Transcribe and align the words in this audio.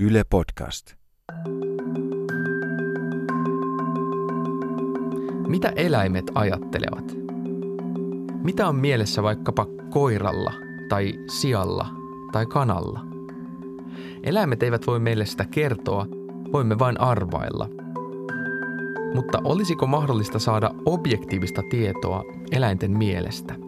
Yle 0.00 0.24
Podcast. 0.30 0.94
Mitä 5.48 5.68
eläimet 5.76 6.24
ajattelevat? 6.34 7.16
Mitä 8.42 8.68
on 8.68 8.76
mielessä 8.76 9.22
vaikkapa 9.22 9.66
koiralla 9.90 10.52
tai 10.88 11.12
sialla 11.26 11.88
tai 12.32 12.46
kanalla? 12.46 13.00
Eläimet 14.22 14.62
eivät 14.62 14.86
voi 14.86 15.00
meille 15.00 15.26
sitä 15.26 15.44
kertoa, 15.50 16.06
voimme 16.52 16.78
vain 16.78 17.00
arvailla. 17.00 17.68
Mutta 19.14 19.40
olisiko 19.44 19.86
mahdollista 19.86 20.38
saada 20.38 20.70
objektiivista 20.86 21.62
tietoa 21.70 22.22
eläinten 22.52 22.98
mielestä? 22.98 23.65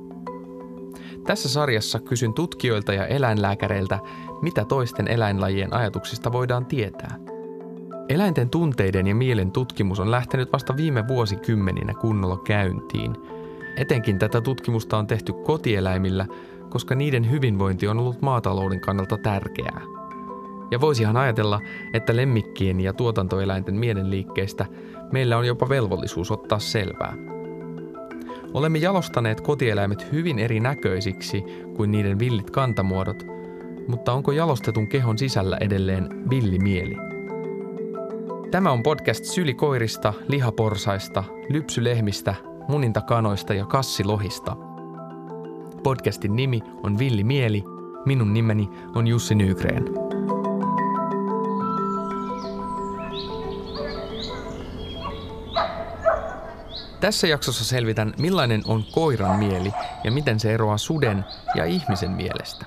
Tässä 1.27 1.49
sarjassa 1.49 1.99
kysyn 2.01 2.35
tutkijoilta 2.35 2.95
ja 2.95 3.07
eläinlääkäreiltä, 3.07 3.99
mitä 4.43 4.65
toisten 4.65 5.09
eläinlajien 5.09 5.73
ajatuksista 5.73 6.33
voidaan 6.33 6.67
tietää. 6.67 7.17
Eläinten 8.09 8.51
tunteiden 8.51 9.07
ja 9.07 9.15
mielen 9.15 9.51
tutkimus 9.51 10.01
on 10.01 10.11
lähtenyt 10.11 10.53
vasta 10.53 10.77
viime 10.77 11.09
vuosikymmeninä 11.09 11.95
kunnolla 11.95 12.37
käyntiin. 12.37 13.17
Etenkin 13.77 14.19
tätä 14.19 14.41
tutkimusta 14.41 14.99
on 14.99 15.07
tehty 15.07 15.33
kotieläimillä, 15.33 16.27
koska 16.71 16.95
niiden 16.95 17.31
hyvinvointi 17.31 17.89
on 17.89 17.99
ollut 17.99 18.23
maatalouden 18.23 18.81
kannalta 18.81 19.17
tärkeää. 19.17 19.81
Ja 20.71 20.81
voisihan 20.81 21.17
ajatella, 21.17 21.61
että 21.93 22.17
lemmikkien 22.17 22.81
ja 22.81 22.93
tuotantoeläinten 22.93 23.75
mielenliikkeistä 23.75 24.67
meillä 25.13 25.39
on 25.39 25.47
jopa 25.47 25.69
velvollisuus 25.69 26.31
ottaa 26.31 26.59
selvää. 26.59 27.15
Olemme 28.55 28.79
jalostaneet 28.79 29.41
kotieläimet 29.41 30.13
hyvin 30.13 30.39
erinäköisiksi 30.39 31.45
kuin 31.77 31.91
niiden 31.91 32.19
villit 32.19 32.51
kantamuodot, 32.51 33.27
mutta 33.89 34.13
onko 34.13 34.33
jalostetun 34.33 34.89
kehon 34.89 35.19
sisällä 35.19 35.57
edelleen 35.61 36.31
villimieli? 36.31 36.97
Tämä 38.51 38.71
on 38.71 38.83
podcast 38.83 39.25
sylikoirista, 39.25 40.15
lihaporsaista, 40.29 41.25
lypsylehmistä, 41.49 42.35
munintakanoista 42.69 43.55
ja 43.55 43.67
kassilohista. 43.67 44.57
Podcastin 45.83 46.37
nimi 46.37 46.61
on 46.83 46.99
Villi 46.99 47.25
Mieli. 47.25 47.65
Minun 48.07 48.35
nimeni 48.35 48.69
on 48.95 49.07
Jussi 49.07 49.35
Nygren. 49.35 50.08
Tässä 57.01 57.27
jaksossa 57.27 57.65
selvitän, 57.65 58.15
millainen 58.19 58.63
on 58.67 58.85
koiran 58.93 59.39
mieli 59.39 59.73
ja 60.05 60.11
miten 60.11 60.41
se 60.41 60.55
eroaa 60.55 60.79
suden 60.79 61.25
ja 61.55 61.65
ihmisen 61.65 62.11
mielestä. 62.11 62.67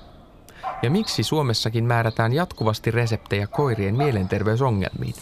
Ja 0.82 0.90
miksi 0.90 1.22
Suomessakin 1.22 1.84
määrätään 1.84 2.32
jatkuvasti 2.32 2.90
reseptejä 2.90 3.46
koirien 3.46 3.96
mielenterveysongelmiin. 3.96 5.14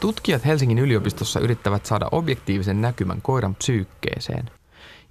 Tutkijat 0.00 0.44
Helsingin 0.46 0.78
yliopistossa 0.78 1.40
yrittävät 1.40 1.86
saada 1.86 2.08
objektiivisen 2.12 2.80
näkymän 2.80 3.22
koiran 3.22 3.54
psyykkeeseen. 3.54 4.50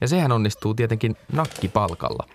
Ja 0.02 0.08
sehän 0.08 0.32
onnistuu 0.32 0.74
tietenkin 0.74 1.16
nakkipalkalla. 1.34 2.26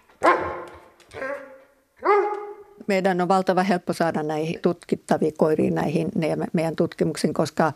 Meidän 2.86 3.20
on 3.20 3.28
valtava 3.28 3.62
helppo 3.62 3.92
saada 3.92 4.22
näihin 4.22 4.60
tutkittaviin 4.62 5.34
koiriin 5.38 5.74
näihin 5.74 6.08
meidän 6.52 6.76
tutkimuksiin, 6.76 7.34
koska 7.34 7.72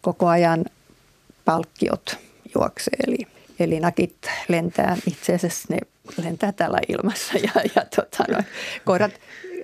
koko 0.00 0.28
ajan 0.28 0.64
palkkiot 1.44 2.18
juoksee. 2.54 2.96
Eli, 3.06 3.18
eli 3.60 3.80
nakit 3.80 4.16
lentää, 4.48 4.96
itse 5.06 5.34
asiassa 5.34 5.74
ne 5.74 5.78
lentää 6.22 6.52
täällä 6.52 6.78
ilmassa 6.88 7.38
ja, 7.38 7.62
ja 7.76 7.84
tota, 7.96 8.24
no, 8.32 8.42
koirat, 8.84 9.12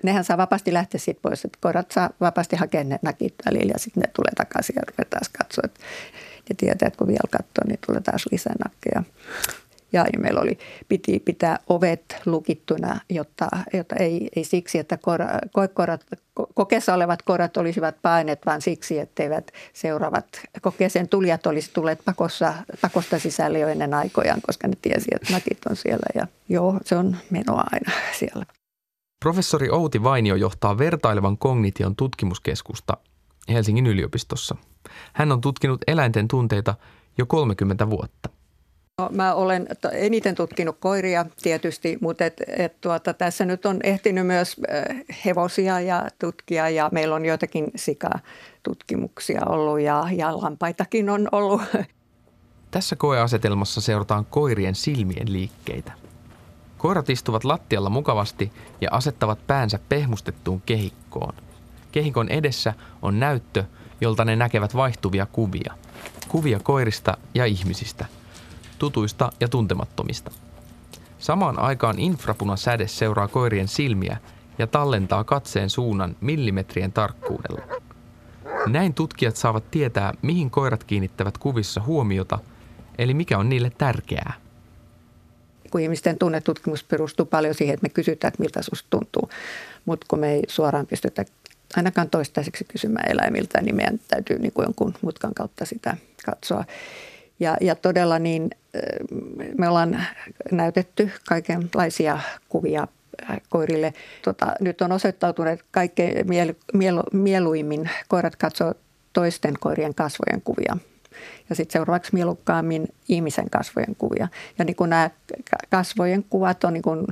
nehän 0.02 0.24
saa 0.24 0.36
vapaasti 0.36 0.72
lähteä 0.72 1.00
siitä 1.00 1.20
pois. 1.22 1.44
Että 1.44 1.58
koirat 1.60 1.90
saa 1.90 2.10
vapaasti 2.20 2.56
hakea 2.56 2.84
ne 2.84 2.98
nakit 3.02 3.34
välillä 3.46 3.72
ja 3.72 3.78
sitten 3.78 4.00
ne 4.00 4.10
tulee 4.16 4.32
takaisin 4.36 4.76
ja 4.76 4.82
ruvetaan 4.88 5.22
katsoa. 5.38 5.62
Että 5.64 5.80
ne 6.48 6.56
tietää, 6.56 6.86
että 6.86 6.98
kun 6.98 7.06
vielä 7.06 7.30
katsoo, 7.30 7.64
niin 7.66 7.78
tulee 7.86 8.00
taas 8.00 8.26
lisää 8.30 8.54
nakkeja 8.64 9.02
ja, 9.92 10.06
ja 10.12 10.18
meillä 10.18 10.40
oli, 10.40 10.58
piti 10.88 11.20
pitää 11.20 11.58
ovet 11.68 12.16
lukittuna, 12.26 13.00
jotta, 13.10 13.48
jotta 13.72 13.96
ei, 13.96 14.28
ei 14.36 14.44
siksi, 14.44 14.78
että 14.78 14.96
kora, 14.96 15.26
koekorat, 15.52 16.06
kokeessa 16.54 16.94
olevat 16.94 17.22
korat 17.22 17.56
olisivat 17.56 17.96
painet, 18.02 18.46
vaan 18.46 18.62
siksi, 18.62 18.98
etteivät 18.98 19.50
seuraavat 19.72 20.26
kokeeseen 20.62 21.08
tulijat 21.08 21.46
olisi 21.46 21.70
tulleet 21.72 22.00
pakossa, 22.04 22.54
pakosta 22.80 23.18
sisälle 23.18 23.58
jo 23.58 23.68
ennen 23.68 23.94
aikojaan, 23.94 24.40
koska 24.46 24.68
ne 24.68 24.74
tiesi, 24.82 25.08
että 25.14 25.32
nakit 25.32 25.58
on 25.70 25.76
siellä 25.76 26.06
ja 26.14 26.26
joo, 26.48 26.80
se 26.84 26.96
on 26.96 27.16
menoa 27.30 27.64
aina 27.72 27.92
siellä. 28.18 28.46
Professori 29.24 29.70
Outi 29.70 30.02
Vainio 30.02 30.34
johtaa 30.34 30.78
vertailevan 30.78 31.38
kognition 31.38 31.96
tutkimuskeskusta 31.96 32.96
Helsingin 33.48 33.86
yliopistossa. 33.86 34.56
Hän 35.12 35.32
on 35.32 35.40
tutkinut 35.40 35.80
eläinten 35.86 36.28
tunteita 36.28 36.74
jo 37.18 37.26
30 37.26 37.90
vuotta. 37.90 38.35
No, 39.00 39.08
mä 39.12 39.34
olen 39.34 39.66
eniten 39.92 40.34
tutkinut 40.34 40.76
koiria 40.80 41.26
tietysti, 41.42 41.98
mutta 42.00 42.24
et, 42.24 42.42
et 42.48 42.80
tuota, 42.80 43.14
tässä 43.14 43.44
nyt 43.44 43.66
on 43.66 43.80
ehtinyt 43.82 44.26
myös 44.26 44.56
äh, 44.70 44.96
hevosia 45.24 45.80
ja 45.80 46.08
tutkia 46.18 46.70
ja 46.70 46.88
meillä 46.92 47.14
on 47.14 47.24
joitakin 47.24 47.70
sikatutkimuksia 47.76 49.40
ollut 49.46 49.80
ja, 49.80 50.04
ja 50.12 50.36
lampaitakin 50.42 51.10
on 51.10 51.28
ollut. 51.32 51.62
Tässä 52.70 52.96
koeasetelmassa 52.96 53.80
seurataan 53.80 54.24
koirien 54.24 54.74
silmien 54.74 55.32
liikkeitä. 55.32 55.92
Koirat 56.78 57.10
istuvat 57.10 57.44
lattialla 57.44 57.90
mukavasti 57.90 58.52
ja 58.80 58.88
asettavat 58.92 59.46
päänsä 59.46 59.78
pehmustettuun 59.88 60.62
kehikkoon. 60.66 61.34
Kehikon 61.92 62.28
edessä 62.28 62.74
on 63.02 63.20
näyttö, 63.20 63.64
jolta 64.00 64.24
ne 64.24 64.36
näkevät 64.36 64.74
vaihtuvia 64.76 65.26
kuvia. 65.26 65.74
Kuvia 66.28 66.60
koirista 66.60 67.16
ja 67.34 67.44
ihmisistä– 67.44 68.06
tutuista 68.78 69.32
ja 69.40 69.48
tuntemattomista. 69.48 70.30
Samaan 71.18 71.58
aikaan 71.58 71.98
infrapunasäde 71.98 72.88
seuraa 72.88 73.28
koirien 73.28 73.68
silmiä 73.68 74.16
ja 74.58 74.66
tallentaa 74.66 75.24
katseen 75.24 75.70
suunnan 75.70 76.16
millimetrien 76.20 76.92
tarkkuudella. 76.92 77.62
Näin 78.66 78.94
tutkijat 78.94 79.36
saavat 79.36 79.70
tietää, 79.70 80.12
mihin 80.22 80.50
koirat 80.50 80.84
kiinnittävät 80.84 81.38
kuvissa 81.38 81.80
huomiota, 81.80 82.38
eli 82.98 83.14
mikä 83.14 83.38
on 83.38 83.48
niille 83.48 83.72
tärkeää. 83.78 84.32
Kun 85.70 85.80
ihmisten 85.80 86.18
tunnetutkimus 86.18 86.84
perustuu 86.84 87.26
paljon 87.26 87.54
siihen, 87.54 87.74
että 87.74 87.84
me 87.84 87.88
kysytään, 87.88 88.28
että 88.28 88.42
miltä 88.42 88.62
susta 88.62 88.86
tuntuu, 88.90 89.30
mutta 89.84 90.06
kun 90.10 90.18
me 90.18 90.32
ei 90.32 90.42
suoraan 90.48 90.86
pystytä 90.86 91.24
ainakaan 91.76 92.10
toistaiseksi 92.10 92.64
kysymään 92.64 93.10
eläimiltä, 93.10 93.60
niin 93.60 93.76
meidän 93.76 94.00
täytyy 94.08 94.38
niin 94.38 94.52
kuin 94.52 94.64
jonkun 94.64 94.94
mutkan 95.02 95.34
kautta 95.34 95.64
sitä 95.64 95.96
katsoa. 96.26 96.64
Ja, 97.40 97.56
ja 97.60 97.74
todella 97.74 98.18
niin 98.18 98.50
me 99.58 99.68
ollaan 99.68 100.06
näytetty 100.50 101.10
kaikenlaisia 101.28 102.18
kuvia 102.48 102.88
koirille. 103.48 103.94
Tota, 104.22 104.54
nyt 104.60 104.80
on 104.80 104.92
osoittautunut, 104.92 105.52
että 105.52 105.64
kaikkein 105.70 106.28
mielu, 106.28 106.52
mielu, 106.72 107.02
mieluimmin 107.12 107.90
koirat 108.08 108.36
katsoo 108.36 108.74
toisten 109.12 109.54
koirien 109.60 109.94
kasvojen 109.94 110.42
kuvia. 110.42 110.76
Ja 111.48 111.56
sitten 111.56 111.72
seuraavaksi 111.72 112.14
mielukkaammin 112.14 112.88
ihmisen 113.08 113.50
kasvojen 113.50 113.96
kuvia. 113.98 114.28
Ja 114.58 114.64
niin 114.64 114.76
kun 114.76 114.90
nämä 114.90 115.10
kasvojen 115.70 116.24
kuvat 116.30 116.64
on 116.64 116.72
niin 116.72 116.82
kun, 116.82 117.06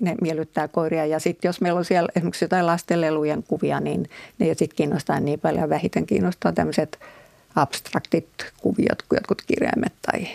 ne 0.00 0.14
miellyttää 0.20 0.68
koiria. 0.68 1.06
Ja 1.06 1.20
sitten 1.20 1.48
jos 1.48 1.60
meillä 1.60 1.78
on 1.78 1.84
siellä 1.84 2.08
esimerkiksi 2.16 2.44
jotain 2.44 2.66
lastenlelujen 2.66 3.42
kuvia, 3.42 3.80
niin 3.80 4.08
ne 4.38 4.46
sitten 4.46 4.76
kiinnostaa 4.76 5.20
niin 5.20 5.40
paljon. 5.40 5.68
Vähiten 5.68 6.06
kiinnostaa 6.06 6.52
tämmöiset 6.52 6.98
abstraktit 7.56 8.28
kuviot 8.60 9.02
jotkut 9.12 9.42
kirjaimet 9.42 9.92
tai, 10.02 10.28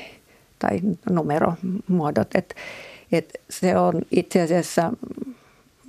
tai 0.60 0.80
numeromuodot. 1.10 2.36
Et, 2.36 2.56
et 3.12 3.34
se 3.50 3.78
on 3.78 4.02
itse 4.12 4.42
asiassa, 4.42 4.94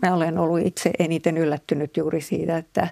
mä 0.03 0.15
olen 0.15 0.39
ollut 0.39 0.67
itse 0.67 0.91
eniten 0.99 1.39
yllättynyt 1.39 1.97
juuri 1.97 2.21
siitä, 2.21 2.57
että 2.57 2.89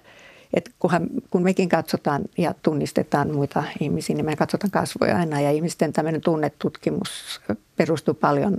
et 0.53 0.71
kunhan, 0.79 1.07
kun 1.29 1.43
mekin 1.43 1.69
katsotaan 1.69 2.21
ja 2.37 2.53
tunnistetaan 2.61 3.31
muita 3.33 3.63
ihmisiä, 3.79 4.15
niin 4.15 4.25
me 4.25 4.35
katsotaan 4.35 4.71
kasvoja 4.71 5.17
aina. 5.17 5.41
Ja 5.41 5.51
ihmisten 5.51 5.93
tämmöinen 5.93 6.21
tunnetutkimus 6.21 7.41
perustuu 7.75 8.13
paljon 8.13 8.57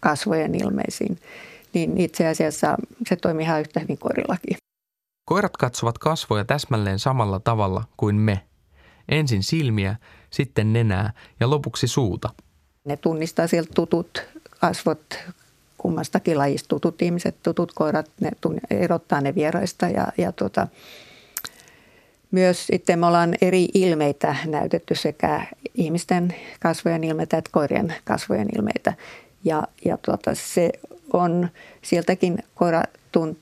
kasvojen 0.00 0.54
ilmeisiin. 0.54 1.18
Niin 1.74 1.98
itse 1.98 2.26
asiassa 2.26 2.76
se 3.08 3.16
toimii 3.16 3.44
ihan 3.44 3.60
yhtä 3.60 3.80
hyvin 3.80 3.98
koirillakin. 3.98 4.56
Koirat 5.24 5.56
katsovat 5.56 5.98
kasvoja 5.98 6.44
täsmälleen 6.44 6.98
samalla 6.98 7.40
tavalla 7.40 7.84
kuin 7.96 8.16
me– 8.16 8.40
Ensin 9.10 9.42
silmiä, 9.42 9.96
sitten 10.30 10.72
nenää 10.72 11.12
ja 11.40 11.50
lopuksi 11.50 11.88
suuta. 11.88 12.30
Ne 12.84 12.96
tunnistaa 12.96 13.46
sieltä 13.46 13.70
tutut 13.74 14.26
kasvot 14.60 15.18
kummastakin 15.78 16.38
lajista, 16.38 16.68
tutut 16.68 17.02
ihmiset, 17.02 17.36
tutut 17.42 17.72
koirat, 17.72 18.10
ne 18.20 18.30
erottaa 18.70 19.20
ne 19.20 19.34
vieraista 19.34 19.88
ja, 19.88 20.08
ja 20.18 20.32
tuota, 20.32 20.68
myös 22.30 22.66
sitten 22.66 22.98
me 22.98 23.06
ollaan 23.06 23.34
eri 23.40 23.68
ilmeitä 23.74 24.36
näytetty 24.46 24.94
sekä 24.94 25.46
ihmisten 25.74 26.34
kasvojen 26.60 27.04
ilmeitä 27.04 27.38
että 27.38 27.50
koirien 27.52 27.94
kasvojen 28.04 28.48
ilmeitä. 28.56 28.94
Ja, 29.44 29.62
ja 29.84 29.98
tuota, 30.02 30.34
se 30.34 30.70
on 31.12 31.48
sieltäkin 31.82 32.38
koira 32.54 32.82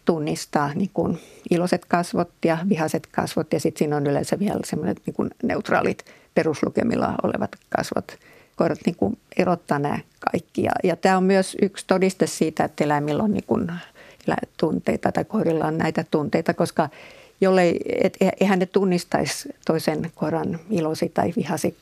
tunnistaa 0.05 0.75
niin 0.75 0.91
kuin 0.95 1.19
iloiset 1.51 1.85
kasvot 1.85 2.31
ja 2.45 2.59
vihaiset 2.69 3.07
kasvot 3.07 3.53
ja 3.53 3.61
sitten 3.61 3.79
siinä 3.79 3.97
on 3.97 4.07
yleensä 4.07 4.39
vielä 4.39 4.61
semmoiset 4.65 5.01
niin 5.07 5.15
kuin 5.15 5.31
neutraalit 5.43 6.05
peruslukemilla 6.35 7.15
olevat 7.23 7.51
kasvot. 7.77 8.19
Koirat 8.57 8.79
niin 8.87 8.97
kuin 8.97 9.19
erottaa 9.37 9.79
nämä 9.79 9.99
kaikki 10.33 10.63
ja, 10.63 10.73
ja 10.85 10.97
tämä 10.97 11.17
on 11.17 11.25
myös 11.25 11.57
yksi 11.63 11.85
todiste 11.87 12.27
siitä, 12.27 12.65
että 12.65 12.85
eläimillä 12.85 13.23
on 13.23 13.33
niin 13.33 13.45
kuin 13.47 13.73
tunteita 14.57 15.13
tai 15.13 15.25
koirilla 15.25 15.65
on 15.65 15.79
näitä 15.79 16.05
tunteita, 16.11 16.55
koska 16.55 16.89
jollei, 17.41 17.81
et, 18.03 18.17
e, 18.21 18.31
eihän 18.41 18.59
ne 18.59 18.67
tunnistaisi 18.67 19.49
toisen 19.67 20.11
koiran 20.15 20.59
ilosi 20.71 21.09
tai 21.15 21.33
vihasi 21.37 21.77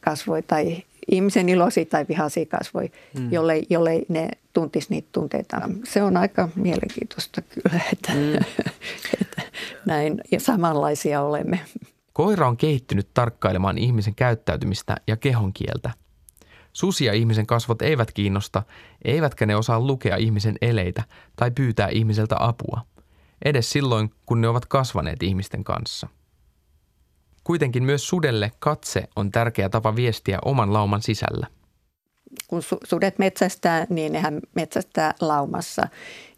kasvoi 0.00 0.42
tai 0.42 0.82
ihmisen 1.10 1.48
ilosi 1.48 1.84
tai 1.84 2.06
vihasi 2.08 2.46
kasvoi, 2.46 2.90
mm. 3.18 3.32
jollei, 3.32 3.66
jollei 3.70 4.06
ne 4.08 4.28
tuntisi 4.52 4.86
niitä 4.90 5.08
tunteita. 5.12 5.60
Se 5.84 6.02
on 6.02 6.16
aika 6.16 6.48
mielenkiintoista 6.54 7.42
kyllä, 7.42 7.80
että, 7.92 8.12
mm. 8.12 8.34
että 9.20 9.42
näin 9.86 10.20
ja 10.30 10.40
samanlaisia 10.40 11.22
olemme. 11.22 11.60
Koira 12.12 12.48
on 12.48 12.56
kehittynyt 12.56 13.08
tarkkailemaan 13.14 13.78
ihmisen 13.78 14.14
käyttäytymistä 14.14 14.96
ja 15.06 15.16
kehonkieltä. 15.16 15.90
Susi 16.72 17.04
ja 17.04 17.12
ihmisen 17.12 17.46
kasvot 17.46 17.82
eivät 17.82 18.12
kiinnosta, 18.12 18.62
eivätkä 19.04 19.46
ne 19.46 19.56
osaa 19.56 19.80
lukea 19.80 20.16
ihmisen 20.16 20.56
eleitä 20.62 21.02
tai 21.36 21.50
pyytää 21.50 21.88
ihmiseltä 21.88 22.36
apua, 22.38 22.80
edes 23.44 23.70
silloin 23.70 24.10
kun 24.26 24.40
ne 24.40 24.48
ovat 24.48 24.66
kasvaneet 24.66 25.22
ihmisten 25.22 25.64
kanssa. 25.64 26.08
Kuitenkin 27.44 27.84
myös 27.84 28.08
sudelle 28.08 28.52
katse 28.58 29.08
on 29.16 29.30
tärkeä 29.30 29.68
tapa 29.68 29.96
viestiä 29.96 30.38
oman 30.44 30.72
lauman 30.72 31.02
sisällä. 31.02 31.46
Kun 32.48 32.62
sudet 32.84 33.18
metsästää, 33.18 33.86
niin 33.90 34.12
nehän 34.12 34.40
metsästää 34.54 35.14
laumassa. 35.20 35.88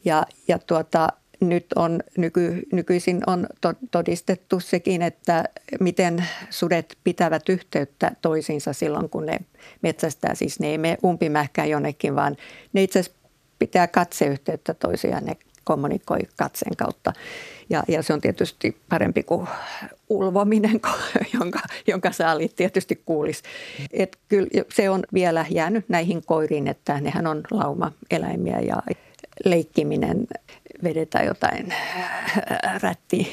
Ja, 0.05 0.27
ja 0.49 0.59
tuota, 0.59 1.09
nyt 1.41 1.67
on 1.77 2.01
nyky, 2.19 2.63
nykyisin 2.73 3.23
on 3.27 3.47
todistettu 3.91 4.61
sekin, 4.61 5.03
että 5.03 5.45
miten 5.81 6.25
sudet 6.51 6.99
pitävät 7.05 7.49
yhteyttä 7.49 8.13
toisiinsa 8.23 8.73
silloin, 8.73 9.11
kun 9.11 9.27
ne 9.27 9.39
metsästää. 9.83 10.35
Siis 10.35 10.61
ne 10.61 10.67
ei 10.67 10.79
mene 10.79 10.99
umpimähkään 11.05 11.71
jonnekin, 11.71 12.17
vaan 12.17 12.37
ne 12.73 12.83
itse 12.83 12.99
asiassa 12.99 13.19
pitää 13.59 13.87
katseyhteyttä 13.87 14.75
toisiaan. 14.75 15.25
Ne 15.25 15.37
kommunikoi 15.65 16.19
katseen 16.37 16.77
kautta. 16.77 17.13
Ja, 17.71 17.83
ja 17.89 18.03
se 18.03 18.13
on 18.13 18.21
tietysti 18.21 18.77
parempi 18.89 19.23
kuin 19.23 19.49
ulvominen, 20.09 20.81
jonka, 21.41 21.61
jonka 21.87 22.13
saalit 22.13 22.57
tietysti 22.57 23.03
kuulisi. 23.07 23.43
Et 23.93 24.19
kyllä 24.29 24.49
se 24.75 24.91
on 24.91 25.03
vielä 25.15 25.47
jäänyt 25.51 25.89
näihin 25.89 26.23
koiriin, 26.27 26.69
että 26.69 27.01
nehän 27.01 27.27
on 27.27 27.43
lauma-eläimiä 27.51 28.61
ja 28.61 28.83
leikkiminen 29.45 30.27
vedetään 30.85 31.27
jotain 31.27 31.73
äh, 31.73 32.83
rättiä, 32.83 33.27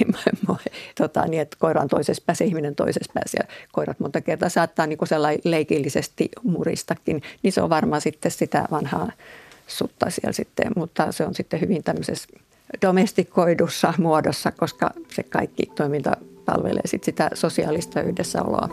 tota, 0.97 1.25
niin 1.25 1.41
että 1.41 1.57
koira 1.59 1.81
on 1.81 1.87
toisessa 1.87 2.23
päässä, 2.25 2.43
ihminen 2.43 2.75
toisessa 2.75 3.11
päässä 3.13 3.37
ja 3.41 3.55
koirat 3.71 3.99
monta 3.99 4.21
kertaa 4.21 4.49
saattaa 4.49 4.87
niin 4.87 4.99
sellainen 5.03 5.41
leikillisesti 5.43 6.29
muristakin, 6.43 7.21
niin 7.43 7.51
se 7.51 7.61
on 7.61 7.69
varmaan 7.69 8.01
sitten 8.01 8.31
sitä 8.31 8.65
vanhaa 8.71 9.11
sutta 9.77 10.09
siellä 10.09 10.33
sitten, 10.33 10.71
mutta 10.75 11.11
se 11.11 11.25
on 11.25 11.35
sitten 11.35 11.61
hyvin 11.61 11.83
tämmöisessä 11.83 12.27
domestikoidussa 12.81 13.93
muodossa, 13.97 14.51
koska 14.51 14.89
se 15.09 15.23
kaikki 15.23 15.65
toiminta 15.75 16.17
palvelee 16.45 16.81
sitten 16.85 17.05
sitä 17.05 17.29
sosiaalista 17.33 18.01
yhdessäoloa. 18.01 18.69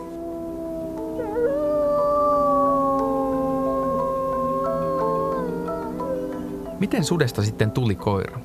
Miten 6.79 7.03
sudesta 7.03 7.43
sitten 7.43 7.71
tuli 7.71 7.95
koira? 7.95 8.39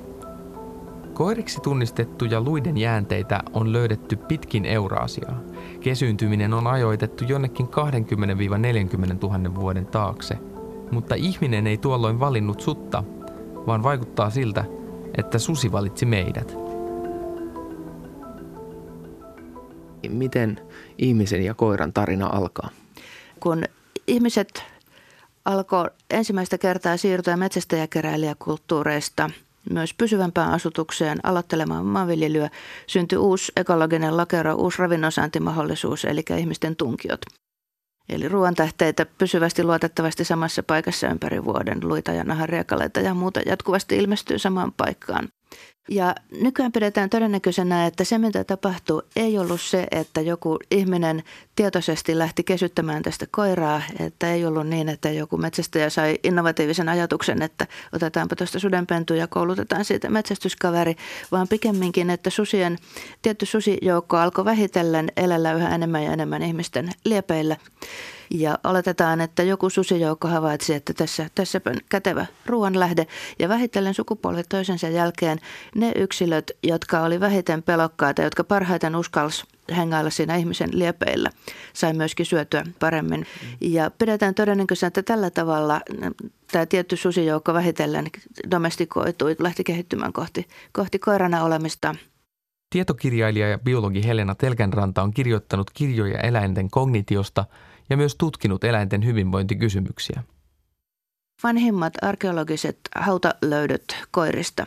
Koiriksi 1.13 1.61
tunnistettuja 1.61 2.41
luiden 2.41 2.79
jäänteitä 2.79 3.41
on 3.53 3.73
löydetty 3.73 4.17
pitkin 4.17 4.65
Euraasiaa. 4.65 5.41
Kesyyntyminen 5.81 6.55
on 6.55 6.67
ajoitettu 6.67 7.25
jonnekin 7.25 7.67
20-40 7.67 7.71
000 9.23 9.55
vuoden 9.55 9.87
taakse, 9.87 10.39
mutta 10.95 11.15
ihminen 11.15 11.67
ei 11.67 11.79
tuolloin 11.79 12.21
valinnut 12.21 12.61
sutta, 12.61 13.05
vaan 13.67 13.83
vaikuttaa 13.83 14.31
siltä, 14.31 14.65
että 15.19 15.39
susi 15.39 15.73
valitsi 15.73 16.07
meidät. 16.07 16.55
Miten 20.09 20.61
ihmisen 20.99 21.45
ja 21.45 21.55
koiran 21.55 21.93
tarina 21.93 22.27
alkaa? 22.27 22.71
Kun 23.41 23.65
ihmiset 24.07 24.63
alkoi 25.45 25.91
ensimmäistä 26.11 26.59
kertaa 26.59 26.97
siirtyä 26.97 27.37
metsästäjäkeräilijäkulttuureista 27.37 29.31
myös 29.71 29.95
pysyvämpään 29.95 30.51
asutukseen 30.51 31.19
aloittelemaan 31.23 31.87
maanviljelyä, 31.87 32.51
syntyi 32.87 33.19
uusi 33.19 33.53
ekologinen 33.57 34.17
lakero, 34.17 34.55
uusi 34.55 34.79
ravinnonsaantimahdollisuus, 34.79 36.05
eli 36.05 36.25
ihmisten 36.39 36.77
tunkiot. 36.77 37.21
Eli 38.09 38.29
ruoantähteitä 38.29 39.07
pysyvästi 39.19 39.65
luotettavasti 39.65 40.25
samassa 40.25 40.63
paikassa 40.63 41.09
ympäri 41.09 41.45
vuoden, 41.45 41.79
luita 41.83 42.13
ja 42.13 42.25
nahanriekaleita 42.25 43.01
ja 43.01 43.15
muuta 43.15 43.41
jatkuvasti 43.47 43.97
ilmestyy 43.97 44.39
samaan 44.39 44.73
paikkaan. 44.73 45.29
Ja 45.89 46.15
nykyään 46.41 46.73
pidetään 46.73 47.11
todennäköisenä, 47.11 47.87
että 47.87 48.05
se 48.05 48.19
mitä 48.19 48.45
tapahtuu 48.45 49.03
ei 49.17 49.39
ollut 49.39 49.61
se, 49.61 49.87
että 49.91 50.21
joku 50.21 50.59
ihminen 50.71 51.23
tietoisesti 51.57 52.19
lähti 52.19 52.45
kesyttämään 52.45 53.03
tästä 53.03 53.27
koiraa, 53.31 53.83
että 53.99 54.33
ei 54.33 54.47
ollut 54.47 54.67
niin, 54.67 54.89
että 54.89 55.11
joku 55.11 55.37
metsästäjä 55.37 55.91
sai 55.91 56.19
innovatiivisen 56.23 56.89
ajatuksen, 56.89 57.43
että 57.43 57.67
otetaanpa 57.93 58.37
tuosta 58.37 58.59
sudenpentu 58.59 59.15
ja 59.15 59.27
koulutetaan 59.27 59.85
siitä 59.85 60.11
metsästyskaveri, 60.11 60.95
vaan 61.33 61.49
pikemminkin, 61.49 62.11
että 62.11 62.31
susien, 62.31 62.79
tietty 63.23 63.47
susijoukko 63.47 64.17
alkoi 64.17 64.45
vähitellen 64.45 65.13
elellä 65.17 65.53
yhä 65.53 65.75
enemmän 65.75 66.05
ja 66.05 66.13
enemmän 66.13 66.43
ihmisten 66.43 66.91
liepeillä. 67.05 67.57
Ja 68.39 68.59
oletetaan, 68.65 69.21
että 69.21 69.43
joku 69.43 69.71
susijoukko 69.71 70.29
havaitsi, 70.29 70.75
että 70.75 70.95
tässä, 70.95 71.31
tässä 71.35 71.61
on 71.67 71.77
kätevä 71.89 72.27
ruoanlähde. 72.47 73.07
Ja 73.39 73.49
vähitellen 73.49 73.95
sukupolvet 73.95 74.47
toisensa 74.49 74.89
jälkeen 74.89 75.39
ne 75.75 75.93
yksilöt, 75.97 76.51
jotka 76.63 77.01
oli 77.01 77.21
vähiten 77.21 77.63
pelokkaita, 77.63 78.23
jotka 78.23 78.45
parhaiten 78.45 78.97
uskalsi 78.97 79.45
hengailla 79.77 80.11
siinä 80.11 80.37
ihmisen 80.37 80.69
liepeillä, 80.73 81.31
sai 81.73 81.93
myöskin 81.93 82.27
syötyä 82.27 82.65
paremmin. 82.79 83.27
Ja 83.61 83.91
pidetään 83.91 84.35
todennäköisenä, 84.35 84.89
että 84.89 85.03
tällä 85.03 85.31
tavalla 85.31 85.81
tämä 86.53 86.67
tietty 86.67 86.97
susijoukko 86.97 87.55
vähitellen 87.55 88.07
domestikoitui, 88.51 89.37
lähti 89.39 89.65
kehittymään 89.65 90.13
kohti, 90.13 90.47
kohti 90.73 90.99
koirana 90.99 91.45
olemista. 91.45 91.95
Tietokirjailija 92.71 93.49
ja 93.49 93.59
biologi 93.59 94.05
Helena 94.05 94.35
Telkänranta 94.35 95.03
on 95.03 95.15
kirjoittanut 95.15 95.71
kirjoja 95.71 96.21
eläinten 96.21 96.71
kognitiosta– 96.71 97.45
ja 97.91 97.97
myös 97.97 98.15
tutkinut 98.15 98.65
eläinten 98.65 99.05
hyvinvointikysymyksiä. 99.05 100.23
Vanhimmat 101.43 101.93
arkeologiset 102.03 102.79
hautalöydöt 102.97 103.97
koirista, 104.11 104.67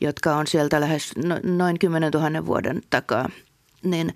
jotka 0.00 0.36
on 0.36 0.46
sieltä 0.46 0.80
lähes 0.80 1.12
no, 1.16 1.40
noin 1.42 1.78
10 1.78 2.10
000 2.12 2.46
vuoden 2.46 2.82
takaa, 2.90 3.28
niin 3.84 4.14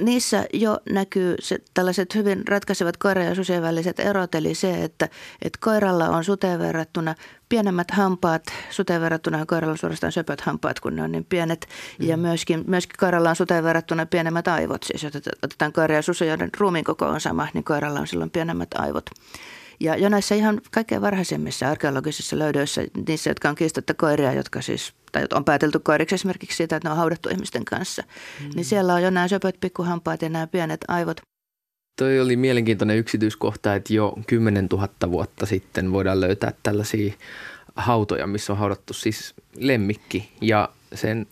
niissä 0.00 0.46
jo 0.52 0.80
näkyy 0.90 1.34
se, 1.40 1.58
tällaiset 1.74 2.14
hyvin 2.14 2.48
ratkaisevat 2.48 2.96
koiran 2.96 3.26
ja 3.26 3.34
susien 3.34 3.62
väliset 3.62 4.00
erot, 4.00 4.34
eli 4.34 4.54
se, 4.54 4.84
että, 4.84 5.08
että 5.42 5.58
koiralla 5.62 6.08
on 6.08 6.24
suteen 6.24 6.58
verrattuna 6.58 7.14
pienemmät 7.48 7.90
hampaat, 7.90 8.42
suteen 8.70 9.00
verrattuna 9.00 9.46
koiralla 9.46 9.72
on 9.72 9.78
suorastaan 9.78 10.12
söpöt 10.12 10.40
hampaat, 10.40 10.80
kun 10.80 10.96
ne 10.96 11.02
on 11.02 11.12
niin 11.12 11.24
pienet. 11.24 11.68
Mm. 11.98 12.08
Ja 12.08 12.16
myöskin, 12.16 12.64
myöskin 12.66 12.96
koiralla 12.98 13.30
on 13.30 13.36
suteen 13.36 13.64
verrattuna 13.64 14.06
pienemmät 14.06 14.48
aivot. 14.48 14.82
Siis 14.82 15.04
otetaan 15.42 15.72
koira 15.72 15.94
ja 15.94 16.02
susi, 16.02 16.26
joiden 16.26 16.50
ruumiin 16.58 16.84
koko 16.84 17.06
on 17.06 17.20
sama, 17.20 17.48
niin 17.54 17.64
koiralla 17.64 18.00
on 18.00 18.06
silloin 18.06 18.30
pienemmät 18.30 18.68
aivot. 18.74 19.10
Ja 19.80 19.96
jo 19.96 20.08
näissä 20.08 20.34
ihan 20.34 20.60
kaikkein 20.70 21.02
varhaisemmissa 21.02 21.70
arkeologisissa 21.70 22.38
löydöissä, 22.38 22.82
niissä, 23.08 23.30
jotka 23.30 23.48
on 23.48 23.54
kiistatta 23.54 23.94
koiria, 23.94 24.32
jotka 24.32 24.62
siis, 24.62 24.92
tai 25.12 25.26
on 25.32 25.44
päätelty 25.44 25.78
koiriksi 25.78 26.14
esimerkiksi 26.14 26.56
siitä, 26.56 26.76
että 26.76 26.88
ne 26.88 26.92
on 26.92 26.98
haudattu 26.98 27.28
ihmisten 27.28 27.64
kanssa, 27.64 28.02
mm. 28.40 28.50
niin 28.54 28.64
siellä 28.64 28.94
on 28.94 29.02
jo 29.02 29.10
nämä 29.10 29.28
söpöt 29.28 29.56
pikkuhampaat 29.60 30.22
ja 30.22 30.28
nämä 30.28 30.46
pienet 30.46 30.80
aivot. 30.88 31.20
Toi 31.98 32.20
oli 32.20 32.36
mielenkiintoinen 32.36 32.96
yksityiskohta, 32.96 33.74
että 33.74 33.94
jo 33.94 34.14
10 34.26 34.66
000 34.72 34.88
vuotta 35.10 35.46
sitten 35.46 35.92
voidaan 35.92 36.20
löytää 36.20 36.52
tällaisia 36.62 37.12
hautoja, 37.76 38.26
missä 38.26 38.52
on 38.52 38.58
haudattu 38.58 38.92
siis 38.92 39.34
lemmikki 39.56 40.32
ja 40.40 40.68
sen 40.94 41.26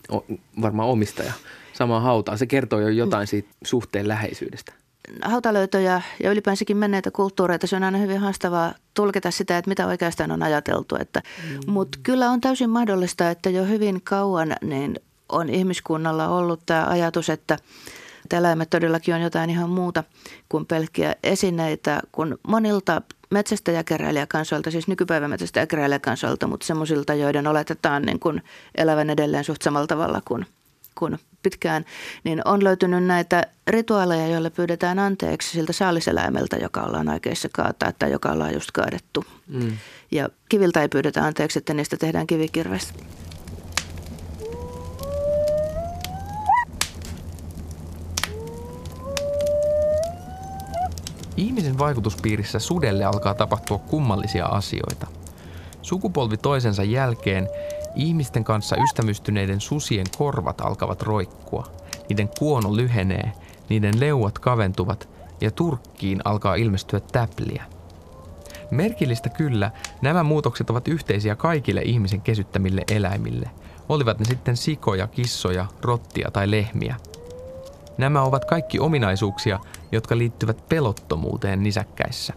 varmaan 0.61 0.89
omistaja 0.89 1.33
samaan 1.73 2.03
hautaan. 2.03 2.37
Se 2.37 2.45
kertoo 2.45 2.79
jo 2.79 2.87
jotain 2.87 3.27
siitä 3.27 3.49
suhteen 3.63 4.07
läheisyydestä 4.07 4.73
hautalöytöjä 5.21 6.01
ja 6.23 6.31
ylipäänsäkin 6.31 6.77
menneitä 6.77 7.11
kulttuureita, 7.11 7.67
se 7.67 7.75
on 7.75 7.83
aina 7.83 7.97
hyvin 7.97 8.19
haastavaa 8.19 8.73
tulkita 8.93 9.31
sitä, 9.31 9.57
että 9.57 9.69
mitä 9.69 9.87
oikeastaan 9.87 10.31
on 10.31 10.43
ajateltu. 10.43 10.95
Että, 10.95 11.21
mm. 11.43 11.71
Mutta 11.71 11.99
kyllä 12.03 12.29
on 12.31 12.41
täysin 12.41 12.69
mahdollista, 12.69 13.29
että 13.29 13.49
jo 13.49 13.65
hyvin 13.65 14.01
kauan 14.03 14.55
niin 14.61 14.99
on 15.29 15.49
ihmiskunnalla 15.49 16.27
ollut 16.27 16.61
tämä 16.65 16.85
ajatus, 16.87 17.29
että 17.29 17.57
eläimet 18.37 18.69
todellakin 18.69 19.15
on 19.15 19.21
jotain 19.21 19.49
ihan 19.49 19.69
muuta 19.69 20.03
kuin 20.49 20.65
pelkkiä 20.65 21.15
esineitä, 21.23 22.01
kun 22.11 22.37
monilta 22.47 23.01
metsästäjäkeräilijäkansoilta, 23.29 24.71
siis 24.71 24.87
nykypäivän 24.87 25.29
metsästäjäkeräilijäkansoilta, 25.29 26.47
mutta 26.47 26.65
semmoisilta, 26.65 27.13
joiden 27.13 27.47
oletetaan 27.47 28.01
niin 28.01 28.19
kuin 28.19 28.41
elävän 28.75 29.09
edelleen 29.09 29.43
suht 29.43 29.61
samalla 29.61 29.87
tavalla 29.87 30.21
kuin, 30.25 30.45
kuin 30.99 31.19
pitkään, 31.43 31.85
niin 32.23 32.41
on 32.45 32.63
löytynyt 32.63 33.03
näitä 33.03 33.43
rituaaleja, 33.67 34.27
joilla 34.27 34.49
pyydetään 34.49 34.99
anteeksi 34.99 35.49
siltä 35.49 35.73
saaliseläimeltä, 35.73 36.55
joka 36.55 36.81
ollaan 36.81 37.09
aikeissa 37.09 37.49
kaataa 37.53 37.91
tai 37.99 38.11
joka 38.11 38.31
ollaan 38.31 38.53
just 38.53 38.71
kaadettu. 38.71 39.25
Mm. 39.47 39.77
Ja 40.11 40.29
kiviltä 40.49 40.81
ei 40.81 40.89
pyydetä 40.89 41.23
anteeksi, 41.25 41.59
että 41.59 41.73
niistä 41.73 41.97
tehdään 41.97 42.27
kivikirves. 42.27 42.93
Ihmisen 51.37 51.77
vaikutuspiirissä 51.77 52.59
sudelle 52.59 53.05
alkaa 53.05 53.33
tapahtua 53.33 53.77
kummallisia 53.77 54.45
asioita. 54.45 55.07
Sukupolvi 55.81 56.37
toisensa 56.37 56.83
jälkeen 56.83 57.49
ihmisten 57.95 58.43
kanssa 58.43 58.75
ystävystyneiden 58.83 59.61
susien 59.61 60.05
korvat 60.17 60.61
alkavat 60.61 61.01
roikkua. 61.01 61.67
Niiden 62.09 62.29
kuono 62.39 62.75
lyhenee, 62.75 63.31
niiden 63.69 63.99
leuat 63.99 64.39
kaventuvat 64.39 65.09
ja 65.41 65.51
turkkiin 65.51 66.21
alkaa 66.25 66.55
ilmestyä 66.55 66.99
täpliä. 66.99 67.63
Merkillistä 68.71 69.29
kyllä, 69.29 69.71
nämä 70.01 70.23
muutokset 70.23 70.69
ovat 70.69 70.87
yhteisiä 70.87 71.35
kaikille 71.35 71.81
ihmisen 71.81 72.21
kesyttämille 72.21 72.83
eläimille, 72.91 73.49
olivat 73.89 74.19
ne 74.19 74.25
sitten 74.25 74.57
sikoja, 74.57 75.07
kissoja, 75.07 75.65
rottia 75.81 76.29
tai 76.31 76.51
lehmiä– 76.51 76.95
Nämä 77.99 78.21
ovat 78.21 78.45
kaikki 78.45 78.79
ominaisuuksia, 78.79 79.59
jotka 79.91 80.17
liittyvät 80.17 80.69
pelottomuuteen 80.69 81.63
nisäkkäissä. 81.63 82.33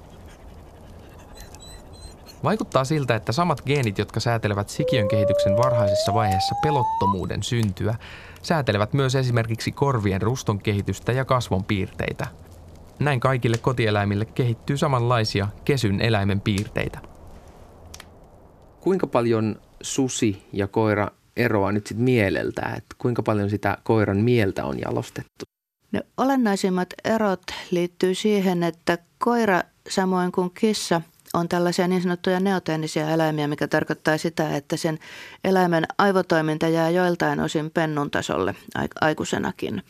Vaikuttaa 2.44 2.84
siltä, 2.84 3.14
että 3.14 3.32
samat 3.32 3.62
geenit, 3.66 3.98
jotka 3.98 4.20
säätelevät 4.20 4.68
sikiön 4.68 5.08
kehityksen 5.08 5.56
varhaisessa 5.56 6.14
vaiheessa 6.14 6.54
pelottomuuden 6.62 7.42
syntyä, 7.42 7.94
säätelevät 8.42 8.92
myös 8.92 9.14
esimerkiksi 9.14 9.72
korvien 9.72 10.22
ruston 10.22 10.58
kehitystä 10.58 11.12
ja 11.12 11.24
kasvon 11.24 11.64
piirteitä. 11.64 12.26
Näin 12.98 13.20
kaikille 13.20 13.58
kotieläimille 13.58 14.24
kehittyy 14.24 14.76
samanlaisia 14.76 15.48
kesyn 15.64 16.00
eläimen 16.00 16.40
piirteitä. 16.40 16.98
Kuinka 18.80 19.06
paljon 19.06 19.60
susi 19.80 20.46
ja 20.52 20.66
koira 20.66 21.08
eroaa 21.36 21.72
nyt 21.72 21.86
sitten 21.86 22.04
mieleltä, 22.04 22.72
että 22.76 22.96
kuinka 22.98 23.22
paljon 23.22 23.50
sitä 23.50 23.78
koiran 23.82 24.16
mieltä 24.16 24.64
on 24.64 24.80
jalostettu? 24.80 25.44
No, 25.92 26.00
olennaisimmat 26.16 26.88
erot 27.04 27.42
liittyy 27.70 28.14
siihen, 28.14 28.62
että 28.62 28.98
koira 29.18 29.60
samoin 29.88 30.32
kuin 30.32 30.50
kissa 30.50 31.00
on 31.34 31.48
tällaisia 31.48 31.88
niin 31.88 32.02
sanottuja 32.02 32.40
neoteenisia 32.40 33.10
eläimiä, 33.10 33.46
mikä 33.46 33.68
tarkoittaa 33.68 34.18
sitä, 34.18 34.56
että 34.56 34.76
sen 34.76 34.98
eläimen 35.44 35.84
aivotoiminta 35.98 36.68
jää 36.68 36.90
joiltain 36.90 37.40
osin 37.40 37.70
pennun 37.70 38.10
tasolle 38.10 38.54
aikuisenakin. 39.00 39.82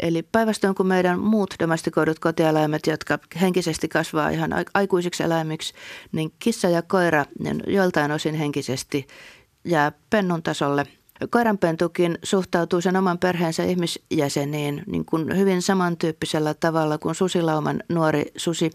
Eli 0.00 0.22
päinvastoin 0.22 0.74
kuin 0.74 0.86
meidän 0.86 1.20
muut 1.20 1.54
domestikoidut 1.60 2.18
kotieläimet, 2.18 2.86
jotka 2.86 3.18
henkisesti 3.40 3.88
kasvaa 3.88 4.28
ihan 4.28 4.50
aikuisiksi 4.74 5.22
eläimiksi, 5.22 5.74
niin 6.12 6.32
kissa 6.38 6.68
ja 6.68 6.82
koira 6.82 7.24
niin 7.38 7.62
joiltain 7.66 8.12
osin 8.12 8.34
henkisesti 8.34 9.06
jää 9.64 9.92
pennun 10.10 10.42
tasolle– 10.42 10.86
Koiranpentukin 11.30 12.18
suhtautuu 12.22 12.80
sen 12.80 12.96
oman 12.96 13.18
perheensä 13.18 13.64
ihmisjäseniin 13.64 14.82
niin 14.86 15.04
kuin 15.04 15.36
hyvin 15.36 15.62
samantyyppisellä 15.62 16.54
tavalla 16.54 16.98
kuin 16.98 17.14
susilauman 17.14 17.82
nuori 17.88 18.24
susi 18.36 18.70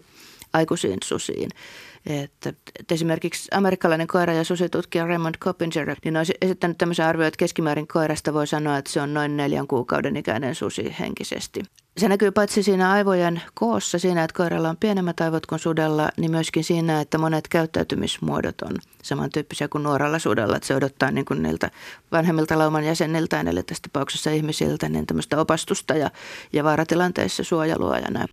aikuisiin 0.54 1.00
susiin. 1.04 1.50
Että, 2.06 2.50
että 2.80 2.94
esimerkiksi 2.94 3.48
amerikkalainen 3.52 4.08
koira- 4.08 4.34
ja 4.34 4.44
susitutkija 4.44 5.08
Raymond 5.08 5.36
Coppinger 5.38 5.96
niin 6.06 6.18
on 6.18 6.26
esittänyt 6.42 6.78
tämmöisen 6.78 7.06
arvioon, 7.06 7.28
että 7.28 7.38
keskimäärin 7.38 7.88
koirasta 7.88 8.34
voi 8.34 8.48
sanoa, 8.48 8.78
että 8.78 8.92
se 8.92 9.02
on 9.02 9.14
noin 9.14 9.38
neljän 9.38 9.68
kuukauden 9.68 10.18
ikäinen 10.18 10.56
susi 10.56 10.96
henkisesti. 11.00 11.64
Se 11.98 12.10
näkyy 12.10 12.32
paitsi 12.32 12.64
siinä 12.64 12.92
aivojen 12.92 13.42
koossa, 13.54 14.00
siinä, 14.00 14.24
että 14.24 14.38
koiralla 14.38 14.70
on 14.70 14.78
pienemmät 14.78 15.22
aivot 15.22 15.46
kuin 15.46 15.60
sudella, 15.60 16.10
niin 16.18 16.32
myöskin 16.32 16.64
siinä, 16.64 17.02
että 17.02 17.18
monet 17.18 17.48
käyttäytymismuodot 17.48 18.62
on 18.62 18.76
samantyyppisiä 19.04 19.68
kuin 19.68 19.84
nuoralla 19.84 20.20
sudella. 20.20 20.56
Että 20.56 20.68
se 20.68 20.76
odottaa 20.76 21.12
niin 21.12 21.26
kuin 21.26 21.44
niiltä 21.44 21.72
vanhemmilta 22.12 22.58
lauman 22.58 22.84
jäseniltä, 22.84 23.42
eli 23.42 23.64
tässä 23.64 23.84
tapauksessa 23.94 24.32
ihmisiltä, 24.32 24.90
niin 24.90 25.08
tämmöistä 25.08 25.40
opastusta 25.40 25.94
ja, 25.94 26.12
ja 26.54 26.64
vaaratilanteissa 26.64 27.44
suojelua 27.44 27.98
ja 27.98 28.12
näin. 28.12 28.28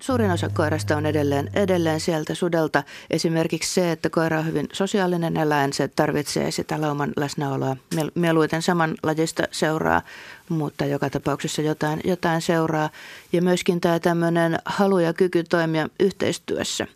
Suurin 0.00 0.30
osa 0.30 0.48
koirasta 0.48 0.96
on 0.96 1.06
edelleen, 1.06 1.50
edelleen 1.54 2.00
sieltä 2.00 2.34
sudelta. 2.34 2.82
Esimerkiksi 3.10 3.74
se, 3.74 3.92
että 3.92 4.10
koira 4.10 4.38
on 4.38 4.46
hyvin 4.46 4.66
sosiaalinen 4.72 5.36
eläin, 5.36 5.72
se 5.72 5.88
tarvitsee 5.88 6.50
sitä 6.50 6.80
lauman 6.80 7.12
läsnäoloa. 7.16 7.76
Mieluiten 8.14 8.62
saman 8.62 8.94
lajista 9.02 9.42
seuraa, 9.50 10.02
mutta 10.48 10.84
joka 10.84 11.10
tapauksessa 11.10 11.62
jotain, 11.62 12.00
jotain 12.04 12.42
seuraa. 12.42 12.90
Ja 13.32 13.42
myöskin 13.42 13.80
tämä 13.80 14.00
tämmöinen 14.00 14.58
halu 14.64 14.98
ja 14.98 15.12
kyky 15.12 15.44
toimia 15.44 15.88
yhteistyössä. 16.00 16.86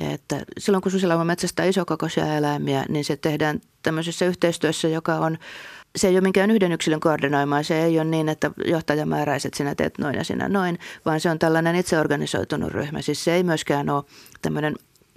Että 0.00 0.40
silloin 0.58 0.82
kun 0.82 0.92
susilauma 0.92 1.24
metsästää 1.24 1.66
isokokoisia 1.66 2.36
eläimiä, 2.36 2.84
niin 2.88 3.04
se 3.04 3.16
tehdään 3.16 3.60
tämmöisessä 3.82 4.24
yhteistyössä, 4.24 4.88
joka 4.88 5.14
on 5.14 5.38
se 5.96 6.08
ei 6.08 6.14
ole 6.14 6.20
minkään 6.20 6.50
yhden 6.50 6.72
yksilön 6.72 7.00
koordinoimaa. 7.00 7.62
Se 7.62 7.84
ei 7.84 7.98
ole 7.98 8.04
niin, 8.04 8.28
että 8.28 8.50
johtaja 8.64 9.06
määräisi, 9.06 9.48
että 9.48 9.58
sinä 9.58 9.74
teet 9.74 9.98
noin 9.98 10.14
ja 10.14 10.24
sinä 10.24 10.48
noin, 10.48 10.78
vaan 11.04 11.20
se 11.20 11.30
on 11.30 11.38
tällainen 11.38 11.76
itseorganisoitunut 11.76 12.72
ryhmä. 12.72 13.02
Siis 13.02 13.24
se 13.24 13.34
ei 13.34 13.42
myöskään 13.42 13.90
ole 13.90 14.04
tämmöinen 14.42 14.74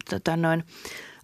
tota 0.10 0.38
noin, 0.38 0.64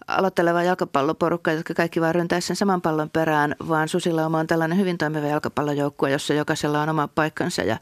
aloitteleva 0.08 0.64
jalkapalloporukka, 0.64 1.52
jotka 1.52 1.74
kaikki 1.74 2.02
vaan 2.02 2.16
ryntää 2.16 2.42
sen 2.42 2.56
saman 2.56 2.82
pallon 2.82 3.10
perään, 3.10 3.56
vaan 3.68 3.88
Susilauma 3.88 4.40
on 4.40 4.48
tällainen 4.48 4.78
hyvin 4.78 4.98
toimiva 4.98 5.28
jalkapallojoukkue, 5.28 6.12
jossa 6.12 6.34
jokaisella 6.34 6.82
on 6.82 6.90
oma 6.90 7.08
paikkansa. 7.08 7.62
Ja, 7.62 7.78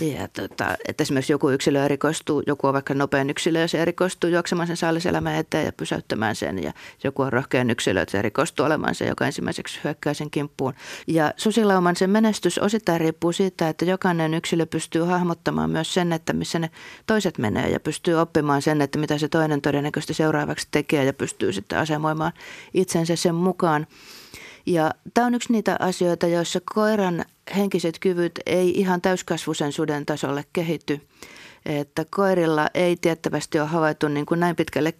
ja 0.00 0.28
tota, 0.28 0.76
että 0.88 1.02
esimerkiksi 1.02 1.32
joku 1.32 1.50
yksilö 1.50 1.84
erikoistuu, 1.84 2.42
joku 2.46 2.66
on 2.66 2.74
vaikka 2.74 2.94
nopean 2.94 3.30
yksilö, 3.30 3.60
ja 3.60 3.68
se 3.68 3.82
erikoistuu 3.82 4.30
juoksemaan 4.30 4.66
sen 4.66 4.76
saaliselämän 4.76 5.34
eteen 5.34 5.66
ja 5.66 5.72
pysäyttämään 5.72 6.36
sen. 6.36 6.62
Ja 6.62 6.72
joku 7.04 7.22
on 7.22 7.32
rohkean 7.32 7.70
yksilö, 7.70 8.00
että 8.00 8.12
se 8.12 8.18
erikoistuu 8.18 8.66
olemaan 8.66 8.94
se, 8.94 9.06
joka 9.06 9.26
ensimmäiseksi 9.26 9.80
hyökkää 9.84 10.14
sen 10.14 10.30
kimppuun. 10.30 10.74
Ja 11.06 11.32
Susilauman 11.36 11.96
sen 11.96 12.10
menestys 12.10 12.58
osittain 12.58 13.00
riippuu 13.00 13.32
siitä, 13.32 13.68
että 13.68 13.84
jokainen 13.84 14.34
yksilö 14.34 14.66
pystyy 14.66 15.02
hahmottamaan 15.02 15.70
myös 15.70 15.94
sen, 15.94 16.12
että 16.12 16.32
missä 16.32 16.58
ne 16.58 16.70
toiset 17.06 17.38
menee 17.38 17.68
ja 17.70 17.80
pystyy 17.80 18.14
oppimaan 18.14 18.62
sen, 18.62 18.82
että 18.82 18.98
mitä 18.98 19.18
se 19.18 19.28
toinen 19.28 19.60
todennäköisesti 19.60 20.14
seuraavaksi 20.14 20.68
tekee 20.70 21.04
ja 21.04 21.12
pystyy 21.12 21.52
sitten 21.52 21.67
sitten 21.68 21.78
asemoimaan 21.78 22.32
itsensä 22.74 23.16
sen 23.16 23.34
mukaan. 23.34 23.86
Ja 24.66 24.90
tämä 25.14 25.26
on 25.26 25.34
yksi 25.34 25.52
niitä 25.52 25.76
asioita, 25.80 26.26
joissa 26.26 26.60
koiran 26.74 27.24
henkiset 27.56 27.98
kyvyt 27.98 28.32
ei 28.46 28.70
ihan 28.70 29.00
täyskasvuisen 29.00 29.72
suden 29.72 30.06
tasolle 30.06 30.44
kehitty. 30.52 31.00
Että 31.66 32.04
koirilla 32.10 32.66
ei 32.74 32.96
tiettävästi 32.96 33.60
ole 33.60 33.68
havaittu 33.68 34.08
niin 34.08 34.26
kuin 34.26 34.40
näin 34.40 34.56
pitkälle 34.56 34.94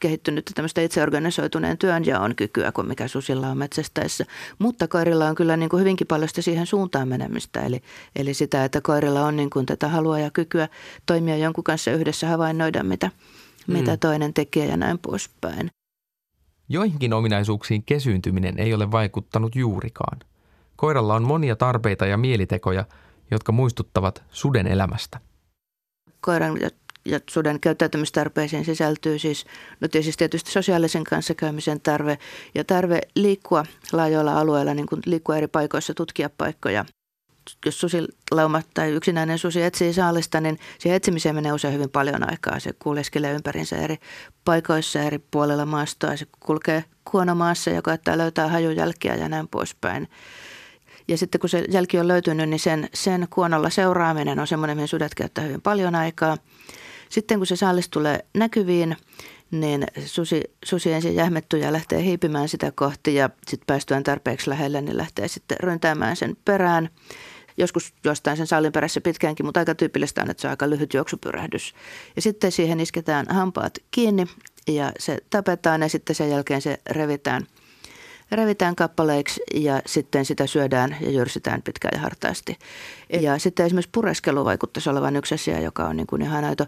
kehittynyt 0.00 0.50
tämmöistä 0.54 0.80
itseorganisoituneen 0.80 1.78
työnjaon 1.78 2.34
kykyä 2.36 2.72
kuin 2.72 2.88
mikä 2.88 3.08
susilla 3.08 3.48
on 3.48 3.58
metsästäessä. 3.58 4.24
Mutta 4.58 4.88
koirilla 4.88 5.28
on 5.28 5.34
kyllä 5.34 5.56
niin 5.56 5.68
kuin 5.68 5.80
hyvinkin 5.80 6.06
paljon 6.06 6.28
sitä 6.28 6.42
siihen 6.42 6.66
suuntaan 6.66 7.08
menemistä. 7.08 7.60
Eli, 7.60 7.82
eli 8.16 8.34
sitä, 8.34 8.64
että 8.64 8.80
koirilla 8.80 9.26
on 9.26 9.36
niin 9.36 9.50
kuin 9.50 9.66
tätä 9.66 9.88
halua 9.88 10.18
ja 10.18 10.30
kykyä 10.30 10.68
toimia 11.06 11.36
jonkun 11.36 11.64
kanssa 11.64 11.90
yhdessä 11.90 12.28
havainnoida, 12.28 12.82
mitä, 12.82 13.10
mm. 13.66 13.72
mitä 13.72 13.96
toinen 13.96 14.34
tekee 14.34 14.66
ja 14.66 14.76
näin 14.76 14.98
poispäin. 14.98 15.70
Joihinkin 16.68 17.12
ominaisuuksiin 17.12 17.82
kesyyntyminen 17.82 18.58
ei 18.58 18.74
ole 18.74 18.90
vaikuttanut 18.90 19.56
juurikaan. 19.56 20.18
Koiralla 20.76 21.14
on 21.14 21.22
monia 21.22 21.56
tarpeita 21.56 22.06
ja 22.06 22.16
mielitekoja, 22.16 22.84
jotka 23.30 23.52
muistuttavat 23.52 24.22
suden 24.30 24.66
elämästä. 24.66 25.20
Koiran 26.20 26.60
ja, 26.60 26.70
ja 27.04 27.20
suden 27.30 27.60
käyttäytymistarpeisiin 27.60 28.64
sisältyy 28.64 29.18
siis, 29.18 29.46
no 29.80 29.88
siis 30.00 30.16
tietysti 30.16 30.50
sosiaalisen 30.50 31.04
kanssakäymisen 31.04 31.80
tarve 31.80 32.18
ja 32.54 32.64
tarve 32.64 33.00
liikkua 33.14 33.64
laajoilla 33.92 34.40
alueilla, 34.40 34.74
niin 34.74 34.86
kuin 34.86 35.02
liikkua 35.06 35.36
eri 35.36 35.48
paikoissa, 35.48 35.94
tutkia 35.94 36.30
paikkoja– 36.38 36.84
jos 37.66 37.80
susilauma 37.80 38.62
tai 38.74 38.90
yksinäinen 38.90 39.38
susi 39.38 39.62
etsii 39.62 39.92
saalista, 39.92 40.40
niin 40.40 40.58
siihen 40.78 40.96
etsimiseen 40.96 41.34
menee 41.34 41.52
usein 41.52 41.74
hyvin 41.74 41.90
paljon 41.90 42.30
aikaa. 42.30 42.60
Se 42.60 42.70
kuljeskelee 42.78 43.32
ympärinsä 43.32 43.76
eri 43.76 43.96
paikoissa, 44.44 45.02
eri 45.02 45.18
puolella 45.18 45.66
maastoa. 45.66 46.16
Se 46.16 46.26
kulkee 46.40 46.84
kuonomaassa 47.10 47.70
ja 47.70 47.82
koettaa 47.82 48.18
löytää 48.18 48.48
hajujälkiä 48.48 49.14
ja 49.14 49.28
näin 49.28 49.48
poispäin. 49.48 50.08
Ja 51.08 51.18
sitten 51.18 51.40
kun 51.40 51.50
se 51.50 51.64
jälki 51.70 51.98
on 51.98 52.08
löytynyt, 52.08 52.48
niin 52.48 52.60
sen, 52.60 52.88
sen 52.94 53.26
kuonolla 53.30 53.70
seuraaminen 53.70 54.38
on 54.38 54.46
semmoinen, 54.46 54.76
mihin 54.76 54.88
sudet 54.88 55.14
käyttää 55.14 55.44
hyvin 55.44 55.62
paljon 55.62 55.94
aikaa. 55.94 56.36
Sitten 57.08 57.38
kun 57.38 57.46
se 57.46 57.56
saalis 57.56 57.88
tulee 57.88 58.24
näkyviin, 58.34 58.96
niin 59.50 59.86
susi, 60.06 60.42
susi 60.64 60.92
ensin 60.92 61.14
jähmettyy 61.14 61.60
ja 61.60 61.72
lähtee 61.72 62.02
hiipimään 62.02 62.48
sitä 62.48 62.72
kohti 62.74 63.14
ja 63.14 63.30
sitten 63.48 63.66
päästyään 63.66 64.02
tarpeeksi 64.02 64.50
lähelle, 64.50 64.80
niin 64.80 64.96
lähtee 64.96 65.28
sitten 65.28 65.60
ryntäämään 65.60 66.16
sen 66.16 66.36
perään. 66.44 66.90
Joskus 67.56 67.94
jostain 68.04 68.36
sen 68.36 68.46
sallin 68.46 68.72
perässä 68.72 69.00
pitkäänkin, 69.00 69.46
mutta 69.46 69.60
aika 69.60 69.74
tyypillistä 69.74 70.22
on, 70.22 70.30
että 70.30 70.40
se 70.40 70.46
on 70.46 70.50
aika 70.50 70.70
lyhyt 70.70 70.94
juoksupyrähdys. 70.94 71.74
Ja 72.16 72.22
sitten 72.22 72.52
siihen 72.52 72.80
isketään 72.80 73.26
hampaat 73.28 73.78
kiinni 73.90 74.26
ja 74.68 74.92
se 74.98 75.18
tapetaan 75.30 75.82
ja 75.82 75.88
sitten 75.88 76.16
sen 76.16 76.30
jälkeen 76.30 76.62
se 76.62 76.80
revitään, 76.90 77.46
revitään 78.30 78.76
kappaleiksi 78.76 79.40
ja 79.54 79.82
sitten 79.86 80.24
sitä 80.24 80.46
syödään 80.46 80.96
ja 81.00 81.10
jyrsitään 81.10 81.62
pitkään 81.62 81.92
ja 81.94 82.00
hartaasti. 82.00 82.58
Ja 83.22 83.38
sitten 83.38 83.66
esimerkiksi 83.66 83.90
pureskelu 83.92 84.44
vaikuttaisi 84.44 84.90
olevan 84.90 85.16
yksi 85.16 85.34
asia, 85.34 85.60
joka 85.60 85.84
on 85.84 85.96
niin 85.96 86.06
kuin 86.06 86.22
ihan 86.22 86.44
aito 86.44 86.66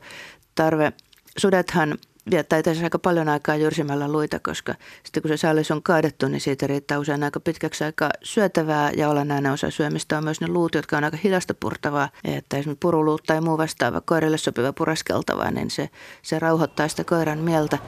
tarve. 0.54 0.92
Sudethan 1.36 1.98
viettää 2.30 2.58
itse 2.58 2.84
aika 2.84 2.98
paljon 2.98 3.28
aikaa 3.28 3.56
jyrsimällä 3.56 4.08
luita, 4.08 4.38
koska 4.38 4.74
sitten 5.04 5.22
kun 5.22 5.28
se 5.28 5.36
sallis 5.36 5.70
on 5.70 5.82
kaadettu, 5.82 6.28
niin 6.28 6.40
siitä 6.40 6.66
riittää 6.66 6.98
usein 6.98 7.24
aika 7.24 7.40
pitkäksi 7.40 7.84
aikaa 7.84 8.10
syötävää 8.22 8.90
ja 8.96 9.08
olennainen 9.08 9.52
osa 9.52 9.70
syömistä 9.70 10.18
on 10.18 10.24
myös 10.24 10.40
ne 10.40 10.48
luut, 10.48 10.74
jotka 10.74 10.96
on 10.96 11.04
aika 11.04 11.16
hidasta 11.24 11.54
purtavaa. 11.54 12.08
Että 12.24 12.56
esimerkiksi 12.56 12.80
puruluut 12.80 13.22
tai 13.26 13.40
muu 13.40 13.58
vastaava 13.58 14.00
koirille 14.00 14.38
sopiva 14.38 14.72
pureskeltava, 14.72 15.50
niin 15.50 15.70
se, 15.70 15.90
se 16.22 16.38
rauhoittaa 16.38 16.88
sitä 16.88 17.04
koiran 17.04 17.38
mieltä. 17.38 17.78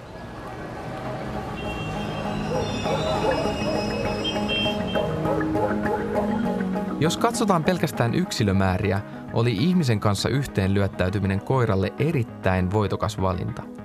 Jos 7.00 7.16
katsotaan 7.16 7.64
pelkästään 7.64 8.14
yksilömääriä, 8.14 9.00
oli 9.32 9.52
ihmisen 9.52 10.00
kanssa 10.00 10.28
yhteen 10.28 10.74
lyöttäytyminen 10.74 11.40
koiralle 11.40 11.92
erittäin 11.98 12.72
voitokas 12.72 13.20
valinta– 13.20 13.62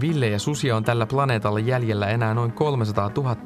Ville 0.00 0.28
ja 0.28 0.38
susia 0.38 0.76
on 0.76 0.84
tällä 0.84 1.06
planeetalla 1.06 1.58
jäljellä 1.58 2.06
enää 2.06 2.34
noin 2.34 2.52
300 2.52 3.10
000, 3.16 3.36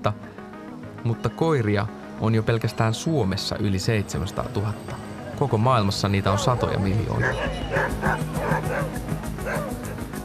mutta 1.05 1.29
koiria 1.29 1.87
on 2.21 2.35
jo 2.35 2.43
pelkästään 2.43 2.95
Suomessa 2.95 3.57
yli 3.57 3.79
700 3.79 4.45
000. 4.55 4.73
Koko 5.39 5.59
maailmassa 5.59 6.09
niitä 6.09 6.33
on 6.33 6.39
satoja 6.39 6.79
miljoonia. 6.79 7.35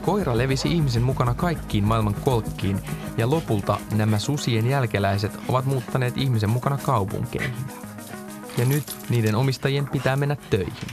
Koira 0.02 0.38
levisi 0.38 0.72
ihmisen 0.72 1.04
mukana 1.04 1.34
kaikkiin 1.34 1.84
maailman 1.84 2.14
kolkkiin 2.14 2.80
ja 3.18 3.30
lopulta 3.30 3.78
nämä 3.92 4.20
susien 4.20 4.68
jälkeläiset 4.68 5.32
ovat 5.48 5.66
muuttaneet 5.66 6.18
ihmisen 6.18 6.50
mukana 6.50 6.78
kaupunkeihin. 6.78 7.56
Ja 8.58 8.66
nyt 8.66 8.96
niiden 9.10 9.36
omistajien 9.36 9.88
pitää 9.88 10.16
mennä 10.16 10.38
töihin. 10.50 10.90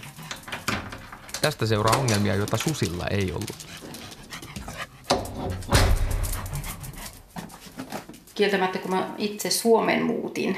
Tästä 1.43 1.67
seuraa 1.67 1.97
ongelmia, 1.97 2.35
joita 2.35 2.57
susilla 2.57 3.07
ei 3.07 3.33
ollut. 3.33 3.67
Kieltämättä 8.35 8.79
kun 8.79 8.91
mä 8.91 9.07
itse 9.19 9.51
Suomen 9.51 10.03
muutin, 10.03 10.57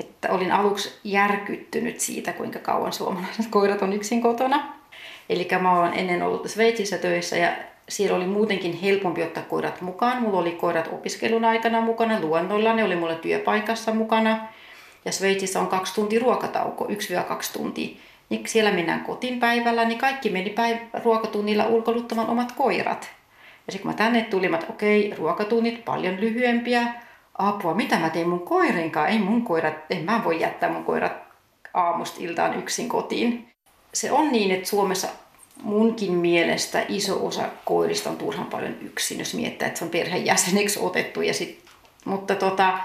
että 0.00 0.32
olin 0.32 0.52
aluksi 0.52 0.98
järkyttynyt 1.04 2.00
siitä, 2.00 2.32
kuinka 2.32 2.58
kauan 2.58 2.92
suomalaiset 2.92 3.46
koirat 3.50 3.82
on 3.82 3.92
yksin 3.92 4.22
kotona. 4.22 4.72
Eli 5.28 5.48
mä 5.60 5.80
olen 5.80 5.94
ennen 5.94 6.22
ollut 6.22 6.50
Sveitsissä 6.50 6.98
töissä 6.98 7.36
ja 7.36 7.52
siellä 7.88 8.16
oli 8.16 8.26
muutenkin 8.26 8.80
helpompi 8.80 9.22
ottaa 9.22 9.42
koirat 9.42 9.80
mukaan. 9.80 10.22
Mulla 10.22 10.38
oli 10.38 10.50
koirat 10.50 10.88
opiskelun 10.92 11.44
aikana 11.44 11.80
mukana, 11.80 12.20
luonnolla 12.20 12.72
ne 12.72 12.84
oli 12.84 12.96
mulle 12.96 13.14
työpaikassa 13.14 13.94
mukana. 13.94 14.48
Ja 15.04 15.12
Sveitsissä 15.12 15.60
on 15.60 15.66
kaksi 15.66 15.94
tuntia 15.94 16.20
ruokatauko, 16.20 16.84
1-2 16.84 16.90
tuntia. 17.52 17.96
Niin 18.28 18.42
siellä 18.46 18.70
mennään 18.70 19.04
kotiin 19.04 19.40
päivällä, 19.40 19.84
niin 19.84 19.98
kaikki 19.98 20.30
meni 20.30 20.54
päiv- 20.58 21.02
ruokatunnilla 21.04 21.66
ulkoiluttamaan 21.66 22.28
omat 22.28 22.52
koirat. 22.52 23.17
Ja 23.68 23.72
sitten 23.72 23.82
kun 23.82 23.90
mä 23.90 23.96
tänne 23.96 24.22
tulin, 24.22 24.54
että 24.54 24.66
okei, 24.70 25.14
ruokatunnit 25.18 25.84
paljon 25.84 26.20
lyhyempiä. 26.20 26.82
Apua, 27.38 27.74
mitä 27.74 27.98
mä 27.98 28.10
teen 28.10 28.28
mun 28.28 28.40
koirinkaan? 28.40 29.08
Ei 29.08 29.18
mun 29.18 29.42
koirat, 29.42 29.74
en 29.90 30.04
mä 30.04 30.24
voi 30.24 30.40
jättää 30.40 30.72
mun 30.72 30.84
koirat 30.84 31.12
aamusta 31.74 32.16
iltaan 32.20 32.58
yksin 32.58 32.88
kotiin. 32.88 33.48
Se 33.94 34.12
on 34.12 34.32
niin, 34.32 34.50
että 34.50 34.68
Suomessa 34.68 35.08
munkin 35.62 36.12
mielestä 36.12 36.84
iso 36.88 37.26
osa 37.26 37.48
koirista 37.64 38.10
on 38.10 38.16
turhan 38.16 38.46
paljon 38.46 38.76
yksin, 38.80 39.18
jos 39.18 39.34
miettää, 39.34 39.68
että 39.68 39.78
se 39.78 39.84
on 39.84 39.90
perheenjäseneksi 39.90 40.78
otettu. 40.82 41.22
Ja 41.22 41.34
sit, 41.34 41.64
mutta 42.04 42.34
tota, 42.34 42.78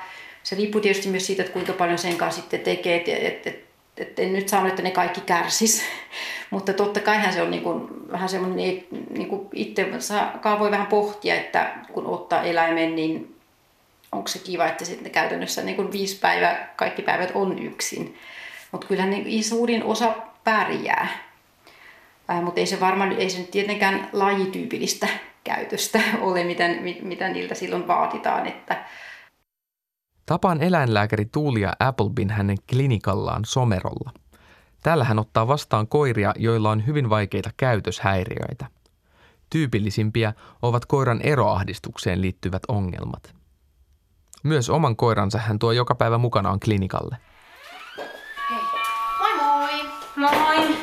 se 0.44 0.56
riippuu 0.56 0.82
tietysti 0.82 1.10
myös 1.10 1.28
siitä, 1.28 1.42
että 1.42 1.54
kuinka 1.54 1.74
paljon 1.74 1.98
sen 1.98 2.18
kanssa 2.18 2.42
sitten 2.42 2.60
tekee. 2.60 2.96
Et, 2.96 3.08
et, 3.08 3.48
et, 3.48 3.66
et 3.98 4.20
en 4.20 4.34
nyt 4.34 4.50
sano, 4.50 4.68
että 4.68 4.82
ne 4.82 4.92
kaikki 4.92 5.22
kärsis, 5.22 5.84
mutta 6.50 6.74
totta 6.74 7.00
kaihan 7.00 7.34
se 7.34 7.42
on 7.42 7.52
niin 7.52 7.64
kuin, 7.64 8.12
vähän 8.12 8.30
semmoinen, 8.30 8.58
niin 9.10 9.30
kuin 9.30 9.48
itse 9.54 9.88
saa, 10.00 10.60
voi 10.60 10.72
vähän 10.72 10.88
pohtia, 10.88 11.36
että 11.36 11.76
kun 11.94 12.06
ottaa 12.08 12.44
eläimen, 12.44 12.96
niin 12.96 13.36
onko 14.12 14.28
se 14.28 14.40
kiva, 14.40 14.66
että 14.66 14.86
sitten 14.86 15.12
käytännössä 15.12 15.62
niin 15.62 15.76
kuin 15.76 15.92
viisi 15.92 16.20
päivää, 16.20 16.74
kaikki 16.76 17.02
päivät 17.02 17.32
on 17.34 17.60
yksin. 17.60 18.18
Mutta 18.72 18.88
kyllä 18.88 19.06
niin 19.06 19.44
suurin 19.44 19.84
osa 19.84 20.14
pärjää. 20.44 21.08
Mutta 22.42 22.60
ei 22.60 22.66
se 22.66 22.80
varmaan, 22.80 23.12
ei 23.12 23.30
se 23.30 23.40
nyt 23.40 23.52
tietenkään 23.52 24.10
lajityypillistä 24.14 25.08
käytöstä 25.44 26.02
ole, 26.22 26.44
mitä, 26.44 26.64
mitä 27.02 27.30
niiltä 27.30 27.56
silloin 27.56 27.88
vaaditaan, 27.88 28.48
että 28.48 28.84
Tapaan 30.26 30.62
eläinlääkäri 30.62 31.26
Tuulia 31.26 31.74
Applebin 31.80 32.30
hänen 32.30 32.58
klinikallaan 32.70 33.46
Somerolla. 33.46 34.12
Täällä 34.84 35.04
hän 35.04 35.20
ottaa 35.20 35.48
vastaan 35.48 35.88
koiria, 35.88 36.34
joilla 36.38 36.70
on 36.70 36.88
hyvin 36.88 37.10
vaikeita 37.10 37.50
käytöshäiriöitä. 37.58 38.66
Tyypillisimpiä 39.50 40.34
ovat 40.62 40.86
koiran 40.86 41.22
eroahdistukseen 41.22 42.22
liittyvät 42.22 42.64
ongelmat. 42.68 43.34
Myös 44.44 44.70
oman 44.70 44.96
koiransa 44.96 45.38
hän 45.38 45.60
tuo 45.60 45.72
joka 45.72 45.96
päivä 45.96 46.18
mukanaan 46.18 46.60
klinikalle. 46.60 47.18
Hei. 48.50 48.64
Moi 49.20 49.34
moi! 49.36 49.86
Moi! 50.16 50.78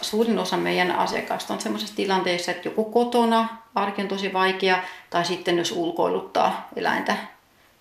Suurin 0.00 0.38
osa 0.38 0.56
meidän 0.56 0.90
asiakkaista 0.90 1.54
on 1.54 1.60
sellaisessa 1.60 1.96
tilanteessa, 1.96 2.50
että 2.50 2.68
joku 2.68 2.84
kotona, 2.84 3.48
arki 3.74 4.02
on 4.02 4.08
tosi 4.08 4.32
vaikea, 4.32 4.82
tai 5.10 5.24
sitten 5.24 5.58
jos 5.58 5.72
ulkoiluttaa 5.72 6.68
eläintä 6.76 7.35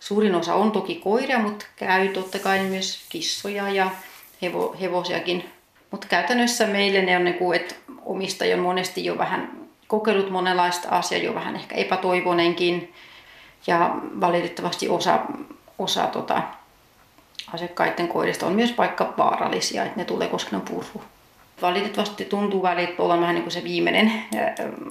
Suurin 0.06 0.36
osa 0.36 0.56
on 0.56 0.72
toki 0.72 0.96
koiria, 0.96 1.40
mutta 1.40 1.66
käy 1.76 2.08
totta 2.08 2.40
kai 2.40 2.60
myös 2.60 3.06
kissoja 3.10 3.70
ja 3.70 3.90
hevo, 4.42 4.76
hevosiakin. 4.82 5.50
Mutta 5.92 6.08
käytännössä 6.08 6.68
meille 6.68 7.02
ne 7.02 7.18
on, 7.18 7.24
niin 7.24 7.38
kuin, 7.38 7.62
että 7.62 7.76
omistaja 8.06 8.56
on 8.56 8.62
monesti 8.62 9.06
jo 9.06 9.18
vähän 9.18 9.52
kokeillut 9.88 10.30
monenlaista 10.30 10.90
asiaa, 10.90 11.22
jo 11.22 11.36
vähän 11.36 11.56
ehkä 11.56 11.76
epätoivonenkin. 11.76 12.94
Ja 13.68 13.96
valitettavasti 14.22 14.90
osa, 14.90 15.20
osa 15.80 16.08
tota, 16.08 16.42
asiakkaiden 17.54 18.08
koirista 18.08 18.48
on 18.48 18.54
myös 18.54 18.78
vaikka 18.78 19.14
vaarallisia, 19.18 19.84
että 19.84 19.98
ne 19.98 20.06
tulee, 20.06 20.28
koska 20.28 20.52
ne 20.52 20.58
on 20.58 20.64
purhu. 20.64 21.02
Valitettavasti 21.62 22.26
tuntuu 22.26 22.64
välillä 22.64 22.96
olla 22.98 23.22
vähän 23.22 23.36
niin 23.36 23.44
kuin 23.44 23.54
se 23.54 23.64
viimeinen 23.64 24.14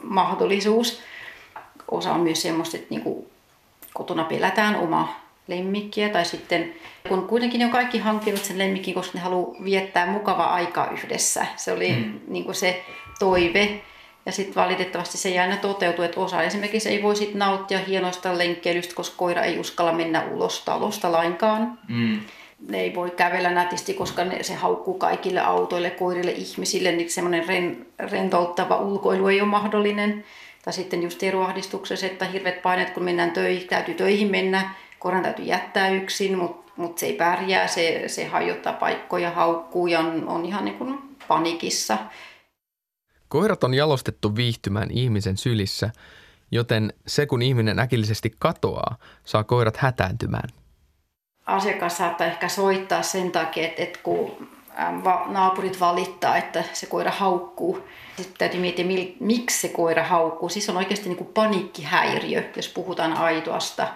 mahdollisuus. 0.03 1.01
Osa 1.91 2.13
on 2.13 2.21
myös 2.21 2.43
semmoista, 2.43 2.77
että 2.77 2.91
niin 2.91 3.03
kuin 3.03 3.34
kotona 3.95 4.25
pelätään 4.25 4.77
oma 4.77 5.21
lemmikkiä 5.49 6.09
tai 6.09 6.25
sitten 6.25 6.75
kun 7.09 7.29
kuitenkin 7.29 7.65
on 7.65 7.71
kaikki 7.71 7.99
hankkinut 7.99 8.45
sen 8.45 8.59
lemmikin, 8.59 8.95
koska 8.95 9.19
ne 9.19 9.25
haluaa 9.25 9.65
viettää 9.65 10.07
mukavaa 10.07 10.55
aikaa 10.55 10.91
yhdessä. 10.91 11.47
Se 11.57 11.73
oli 11.73 11.93
mm. 11.93 12.21
niin 12.29 12.45
kuin 12.45 12.55
se 12.55 12.85
toive. 13.19 13.81
Ja 14.27 14.33
sitten 14.33 14.55
valitettavasti 14.55 15.19
se 15.19 15.29
ei 15.29 15.39
aina 15.39 15.57
toteutu, 15.57 16.03
että 16.03 16.21
osa 16.21 16.43
esimerkiksi 16.43 16.89
ei 16.89 17.03
voi 17.03 17.17
sit 17.17 17.35
nauttia 17.35 17.79
hienoista 17.79 18.39
lenkkeilystä, 18.39 18.95
koska 18.95 19.17
koira 19.17 19.43
ei 19.43 19.59
uskalla 19.59 19.93
mennä 19.93 20.25
ulos 20.33 20.63
talosta 20.65 21.13
lainkaan. 21.13 21.79
Mm. 21.89 22.21
Ne 22.69 22.81
ei 22.81 22.95
voi 22.95 23.11
kävellä 23.11 23.51
nätisti, 23.51 23.95
koska 23.95 24.25
ne, 24.25 24.43
se 24.43 24.55
haukkuu 24.55 24.95
kaikille 24.95 25.41
autoille, 25.41 25.91
koirille, 25.91 26.31
ihmisille, 26.31 26.93
niin 26.93 27.11
semmoinen 27.11 27.49
ren, 27.49 27.87
rentouttava 27.99 28.77
ulkoilu 28.77 29.29
ei 29.29 29.41
ole 29.41 29.49
mahdollinen. 29.49 30.25
Tai 30.65 30.73
sitten 30.73 31.03
just 31.03 31.23
eroahdistuksessa, 31.23 32.07
että 32.07 32.25
hirvet 32.25 32.63
paineet, 32.63 32.91
kun 32.91 33.03
mennään 33.03 33.31
töihin, 33.31 33.69
täytyy 33.69 33.95
töihin 33.95 34.31
mennä, 34.31 34.75
koiran 34.99 35.23
täytyy 35.23 35.45
jättää 35.45 35.89
yksin, 35.89 36.39
mutta 36.39 36.73
mut 36.77 36.99
se 36.99 37.07
ei 37.07 37.13
pärjää, 37.13 37.67
se, 37.67 38.05
se 38.07 38.25
hajottaa 38.25 38.73
paikkoja, 38.73 39.31
haukkuu 39.31 39.87
ja 39.87 40.01
on, 40.01 40.29
on 40.29 40.45
ihan 40.45 40.65
niin 40.65 40.79
kuin 40.79 41.17
panikissa. 41.29 41.99
Koirat 43.29 43.65
on 43.65 43.75
jalostettu 43.75 44.37
viihtymään 44.37 44.91
ihmisen 44.91 45.37
sylissä, 45.37 45.91
joten 46.51 46.93
se 47.07 47.27
kun 47.27 47.43
ihminen 47.43 47.79
äkillisesti 47.79 48.35
katoaa, 48.39 48.97
saa 49.25 49.45
koirat 49.45 49.77
hätääntymään. 49.77 50.49
Asiakas 51.47 51.97
saattaa 51.97 52.27
ehkä 52.27 52.49
soittaa 52.49 53.03
sen 53.03 53.33
takia, 53.33 53.65
että, 53.65 53.83
että 53.83 53.99
kun 54.03 54.49
naapurit 55.27 55.81
valittaa, 55.81 56.37
että 56.37 56.65
se 56.73 56.87
koira 56.87 57.11
haukkuu. 57.11 57.89
Sitten 58.17 58.39
täytyy 58.39 58.61
miettiä, 58.61 58.85
miksi 59.21 59.61
se 59.61 59.69
koira 59.69 60.05
haukkuu. 60.05 60.49
Siis 60.49 60.71
on 60.71 60.77
oikeasti 60.77 61.09
niin 61.09 61.17
kuin 61.17 61.31
paniikkihäiriö, 61.35 62.51
jos 62.57 62.69
puhutaan 62.69 63.13
aitoasta 63.13 63.89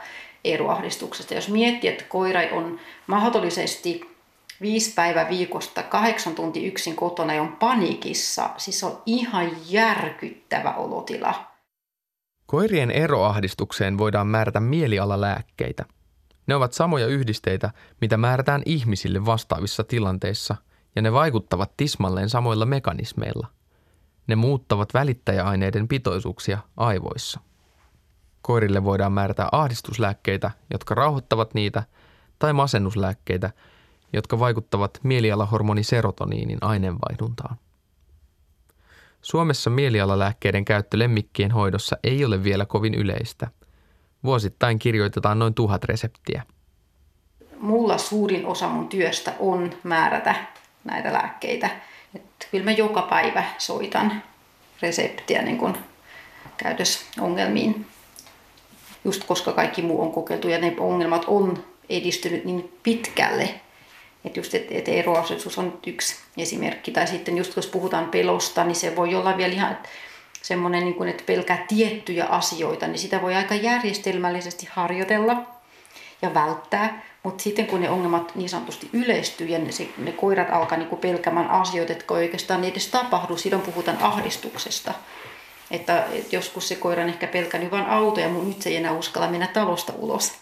eroahdistuksesta. 0.44 1.34
Jos 1.34 1.48
miettii, 1.48 1.90
että 1.90 2.04
koira 2.04 2.40
on 2.52 2.80
mahdollisesti 3.06 4.18
viisi 4.60 4.94
päivää 4.94 5.28
viikosta, 5.28 5.82
kahdeksan 5.82 6.34
tunti 6.34 6.66
yksin 6.66 6.96
kotona 6.96 7.34
ja 7.34 7.42
on 7.42 7.56
panikissa, 7.56 8.50
siis 8.56 8.84
on 8.84 9.02
ihan 9.06 9.50
järkyttävä 9.68 10.74
olotila. 10.74 11.34
Koirien 12.46 12.90
eroahdistukseen 12.90 13.98
voidaan 13.98 14.26
määrätä 14.26 14.60
mielialalääkkeitä. 14.60 15.84
Ne 16.46 16.54
ovat 16.54 16.72
samoja 16.72 17.06
yhdisteitä, 17.06 17.70
mitä 18.00 18.16
määrätään 18.16 18.62
ihmisille 18.66 19.26
vastaavissa 19.26 19.84
tilanteissa, 19.84 20.56
ja 20.98 21.02
ne 21.02 21.12
vaikuttavat 21.12 21.72
tismalleen 21.76 22.28
samoilla 22.28 22.66
mekanismeilla. 22.66 23.46
Ne 24.26 24.36
muuttavat 24.36 24.94
välittäjäaineiden 24.94 25.88
pitoisuuksia 25.88 26.58
aivoissa. 26.76 27.40
Koirille 28.42 28.84
voidaan 28.84 29.12
määrätä 29.12 29.48
ahdistuslääkkeitä, 29.52 30.50
jotka 30.72 30.94
rauhoittavat 30.94 31.54
niitä, 31.54 31.82
tai 32.38 32.52
masennuslääkkeitä, 32.52 33.50
jotka 34.12 34.38
vaikuttavat 34.38 35.00
mielialahormoni 35.02 35.82
serotoniinin 35.82 36.58
aineenvaihduntaan. 36.60 37.56
Suomessa 39.22 39.70
mielialalääkkeiden 39.70 40.64
käyttö 40.64 40.98
lemmikkien 40.98 41.50
hoidossa 41.50 41.96
ei 42.04 42.24
ole 42.24 42.44
vielä 42.44 42.66
kovin 42.66 42.94
yleistä. 42.94 43.48
Vuosittain 44.24 44.78
kirjoitetaan 44.78 45.38
noin 45.38 45.54
tuhat 45.54 45.84
reseptiä. 45.84 46.42
Mulla 47.60 47.98
suurin 47.98 48.46
osa 48.46 48.68
mun 48.68 48.88
työstä 48.88 49.34
on 49.38 49.70
määrätä 49.84 50.57
näitä 50.84 51.12
lääkkeitä. 51.12 51.70
Et 52.14 52.48
kyllä 52.50 52.64
mä 52.64 52.70
joka 52.70 53.02
päivä 53.02 53.44
soitan 53.58 54.22
reseptiä 54.82 55.42
niin 55.42 55.58
kun 55.58 55.78
käytösongelmiin. 56.56 57.86
Just 59.04 59.24
koska 59.24 59.52
kaikki 59.52 59.82
muu 59.82 60.02
on 60.02 60.12
kokeiltu 60.12 60.48
ja 60.48 60.58
ne 60.58 60.74
ongelmat 60.78 61.24
on 61.26 61.64
edistynyt 61.90 62.44
niin 62.44 62.72
pitkälle, 62.82 63.54
että 64.24 64.38
just 64.38 64.54
et, 64.54 64.66
et 64.70 64.88
eroasetus 64.88 65.58
on 65.58 65.78
yksi 65.86 66.16
esimerkki. 66.36 66.90
Tai 66.90 67.06
sitten 67.06 67.38
just 67.38 67.56
jos 67.56 67.66
puhutaan 67.66 68.08
pelosta, 68.08 68.64
niin 68.64 68.74
se 68.76 68.96
voi 68.96 69.14
olla 69.14 69.36
vielä 69.36 69.52
ihan 69.52 69.78
semmoinen, 70.42 70.84
niin 70.84 71.08
että 71.08 71.24
pelkää 71.26 71.64
tiettyjä 71.68 72.24
asioita, 72.24 72.86
niin 72.86 72.98
sitä 72.98 73.22
voi 73.22 73.34
aika 73.34 73.54
järjestelmällisesti 73.54 74.68
harjoitella 74.70 75.42
ja 76.22 76.34
välttää. 76.34 77.07
Mutta 77.22 77.42
sitten 77.42 77.66
kun 77.66 77.80
ne 77.80 77.90
ongelmat 77.90 78.34
niin 78.34 78.48
sanotusti 78.48 78.90
yleistyy 78.92 79.46
ja 79.46 79.58
ne, 79.58 79.72
se, 79.72 79.88
ne 79.98 80.12
koirat 80.12 80.50
alkaa 80.50 80.78
niin 80.78 80.88
kuin 80.88 81.00
pelkämään 81.00 81.50
asioita, 81.50 81.92
jotka 81.92 82.14
oikeastaan 82.14 82.64
ei 82.64 82.70
edes 82.70 82.88
tapahdu, 82.88 83.36
silloin 83.36 83.62
puhutaan 83.62 83.98
ahdistuksesta. 84.00 84.94
Että, 85.70 86.04
että 86.12 86.36
joskus 86.36 86.68
se 86.68 86.74
koira 86.74 87.02
on 87.02 87.08
ehkä 87.08 87.26
pelkänyt 87.26 87.70
vain 87.70 87.86
autoja, 87.86 88.28
mutta 88.28 88.48
nyt 88.48 88.62
se 88.62 88.70
ei 88.70 88.76
enää 88.76 88.92
uskalla 88.92 89.28
mennä 89.28 89.46
talosta 89.46 89.92
ulos. 89.96 90.32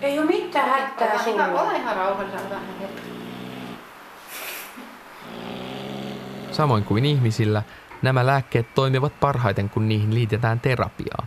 Ei 0.00 0.18
ole 0.18 0.26
mitään 0.26 0.68
hätää 0.68 1.24
sulla. 1.24 1.46
Ole 1.46 1.76
ihan 1.76 1.96
rauhallisella 1.96 2.56
Samoin 6.50 6.84
kuin 6.84 7.04
ihmisillä, 7.04 7.62
nämä 8.02 8.26
lääkkeet 8.26 8.74
toimivat 8.74 9.20
parhaiten, 9.20 9.70
kun 9.70 9.88
niihin 9.88 10.14
liitetään 10.14 10.60
terapiaa. 10.60 11.26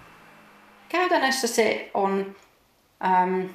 Käytännössä 0.89 1.47
se 1.47 1.91
on 1.93 2.35
äm, 3.05 3.49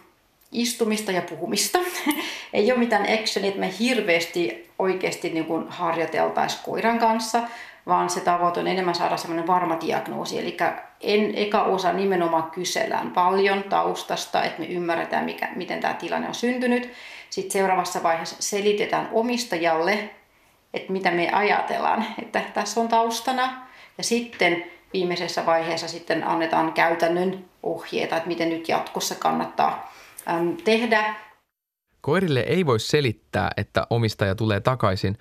istumista 0.53 1.13
ja 1.13 1.23
puhumista. 1.23 1.79
Ei 2.53 2.73
ole 2.73 2.79
mitään 2.79 3.07
actionit, 3.21 3.57
me 3.57 3.75
hirveästi 3.81 4.71
oikeasti 4.79 5.31
niin 5.31 5.45
kuin 5.45 5.69
harjoiteltaisiin 5.69 6.63
koiran 6.65 6.99
kanssa, 6.99 7.43
vaan 7.87 8.11
se 8.11 8.21
tavoite 8.21 8.61
on 8.61 8.67
enemmän 8.67 8.95
saada 8.95 9.17
semmoinen 9.17 9.47
varma 9.47 9.79
diagnoosi. 9.81 10.39
Eli 10.39 10.57
en, 11.01 11.33
eka 11.35 11.63
osa 11.63 11.93
nimenomaan 11.93 12.51
kysellään 12.51 13.11
paljon 13.11 13.63
taustasta, 13.63 14.45
että 14.45 14.61
me 14.61 14.67
ymmärretään, 14.67 15.25
mikä, 15.25 15.49
miten 15.57 15.81
tämä 15.81 15.95
tilanne 15.95 16.29
on 16.29 16.35
syntynyt. 16.35 16.93
Sitten 17.31 17.53
seuraavassa 17.53 18.03
vaiheessa 18.03 18.37
selitetään 18.39 19.09
omistajalle, 19.13 20.11
että 20.75 20.93
mitä 20.93 21.11
me 21.11 21.31
ajatellaan, 21.33 22.07
että 22.23 22.43
tässä 22.55 22.81
on 22.81 22.89
taustana. 22.89 23.69
Ja 23.99 24.05
sitten 24.05 24.65
viimeisessä 24.93 25.47
vaiheessa 25.47 25.89
sitten 25.89 26.25
annetaan 26.25 26.73
käytännön 26.73 27.45
ohjeita, 27.63 28.17
että 28.17 28.29
miten 28.29 28.49
nyt 28.49 28.69
jatkossa 28.69 29.15
kannattaa 29.15 29.93
äm, 30.29 30.57
tehdä. 30.57 31.15
Koirille 32.01 32.41
ei 32.41 32.67
voi 32.67 32.81
selittää, 32.81 33.51
että 33.57 33.87
omistaja 33.91 34.35
tulee 34.35 34.61
takaisin, 34.61 35.19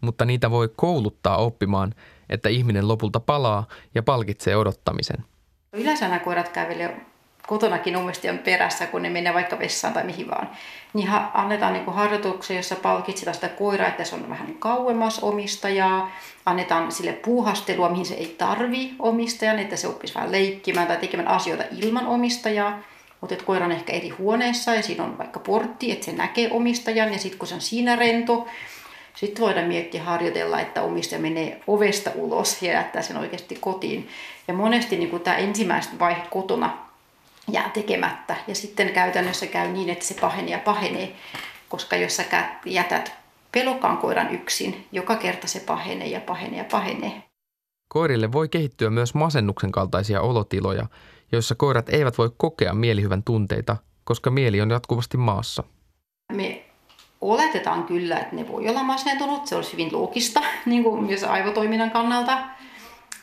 mutta 0.00 0.24
niitä 0.24 0.50
voi 0.50 0.70
kouluttaa 0.76 1.36
oppimaan, 1.36 1.94
että 2.28 2.48
ihminen 2.48 2.88
lopulta 2.88 3.20
palaa 3.20 3.66
ja 3.94 4.02
palkitsee 4.02 4.56
odottamisen. 4.56 5.24
Yleensä 5.72 6.08
nämä 6.08 6.18
koirat 6.18 6.48
kävelee 6.48 7.00
kotonakin 7.46 7.96
omistajan 7.96 8.38
perässä, 8.38 8.86
kun 8.86 9.02
ne 9.02 9.10
menee 9.10 9.34
vaikka 9.34 9.58
vessaan 9.58 9.94
tai 9.94 10.04
mihin 10.04 10.30
vaan. 10.30 10.50
Niin 10.94 11.08
annetaan 11.34 11.72
niin 11.72 11.86
harjoituksia, 11.86 12.56
jossa 12.56 12.76
palkitsetaan 12.76 13.34
sitä 13.34 13.48
koiraa, 13.48 13.88
että 13.88 14.04
se 14.04 14.14
on 14.14 14.30
vähän 14.30 14.54
kauemmas 14.54 15.18
omistajaa. 15.18 16.10
Annetaan 16.46 16.92
sille 16.92 17.12
puuhastelua, 17.12 17.88
mihin 17.88 18.06
se 18.06 18.14
ei 18.14 18.34
tarvi 18.38 18.94
omistajan, 18.98 19.58
että 19.58 19.76
se 19.76 19.88
oppisi 19.88 20.14
vähän 20.14 20.32
leikkimään 20.32 20.86
tai 20.86 20.96
tekemään 20.96 21.28
asioita 21.28 21.64
ilman 21.76 22.06
omistajaa. 22.06 22.78
Mutta 23.20 23.34
että 23.34 23.46
koira 23.46 23.66
on 23.66 23.72
ehkä 23.72 23.92
eri 23.92 24.08
huoneessa 24.08 24.74
ja 24.74 24.82
siinä 24.82 25.04
on 25.04 25.18
vaikka 25.18 25.40
portti, 25.40 25.92
että 25.92 26.06
se 26.06 26.12
näkee 26.12 26.48
omistajan 26.50 27.12
ja 27.12 27.18
sitten 27.18 27.38
kun 27.38 27.48
se 27.48 27.54
on 27.54 27.60
siinä 27.60 27.96
rento, 27.96 28.46
sitten 29.14 29.44
voidaan 29.44 29.66
miettiä 29.66 30.02
harjoitella, 30.02 30.60
että 30.60 30.82
omistaja 30.82 31.20
menee 31.20 31.60
ovesta 31.66 32.10
ulos 32.14 32.62
ja 32.62 32.72
jättää 32.72 33.02
sen 33.02 33.16
oikeasti 33.16 33.58
kotiin. 33.60 34.08
Ja 34.48 34.54
monesti 34.54 34.96
niin 34.96 35.20
tämä 35.20 35.36
ensimmäistä 35.36 35.98
vaihe 35.98 36.22
kotona 36.30 36.78
jää 37.52 37.70
tekemättä. 37.74 38.36
Ja 38.46 38.54
sitten 38.54 38.88
käytännössä 38.88 39.46
käy 39.46 39.68
niin, 39.68 39.90
että 39.90 40.04
se 40.04 40.14
pahenee 40.14 40.50
ja 40.50 40.58
pahenee, 40.58 41.12
koska 41.68 41.96
jos 41.96 42.16
sä 42.16 42.24
jätät 42.64 43.12
pelokkaan 43.52 43.98
koiran 43.98 44.34
yksin, 44.34 44.86
joka 44.92 45.16
kerta 45.16 45.46
se 45.46 45.60
pahenee 45.60 46.08
ja 46.08 46.20
pahenee 46.20 46.58
ja 46.58 46.64
pahenee. 46.64 47.29
Koirille 47.92 48.32
voi 48.32 48.48
kehittyä 48.48 48.90
myös 48.90 49.14
masennuksen 49.14 49.72
kaltaisia 49.72 50.20
olotiloja, 50.20 50.86
joissa 51.32 51.54
koirat 51.54 51.88
eivät 51.88 52.18
voi 52.18 52.30
kokea 52.36 52.74
mielihyvän 52.74 53.22
tunteita, 53.22 53.76
koska 54.04 54.30
mieli 54.30 54.60
on 54.60 54.70
jatkuvasti 54.70 55.16
maassa. 55.16 55.64
Me 56.32 56.64
oletetaan 57.20 57.84
kyllä, 57.84 58.18
että 58.18 58.36
ne 58.36 58.48
voi 58.48 58.68
olla 58.68 58.82
masentunut, 58.82 59.46
se 59.46 59.56
olisi 59.56 59.72
hyvin 59.72 59.88
loogista 59.92 60.40
niin 60.66 60.84
kuin 60.84 61.04
myös 61.04 61.24
aivotoiminnan 61.24 61.90
kannalta, 61.90 62.38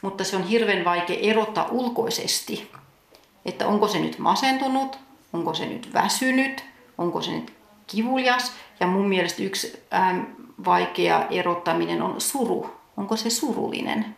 mutta 0.01 0.23
se 0.23 0.35
on 0.35 0.43
hirveän 0.43 0.85
vaikea 0.85 1.17
erottaa 1.21 1.67
ulkoisesti, 1.71 2.71
että 3.45 3.67
onko 3.67 3.87
se 3.87 3.99
nyt 3.99 4.19
masentunut, 4.19 4.99
onko 5.33 5.53
se 5.53 5.65
nyt 5.65 5.93
väsynyt, 5.93 6.65
onko 6.97 7.21
se 7.21 7.31
nyt 7.31 7.53
kivulias. 7.87 8.53
Ja 8.79 8.87
mun 8.87 9.09
mielestä 9.09 9.43
yksi 9.43 9.83
ähm, 9.93 10.19
vaikea 10.65 11.27
erottaminen 11.29 12.01
on 12.01 12.21
suru. 12.21 12.69
Onko 12.97 13.15
se 13.15 13.29
surullinen? 13.29 14.15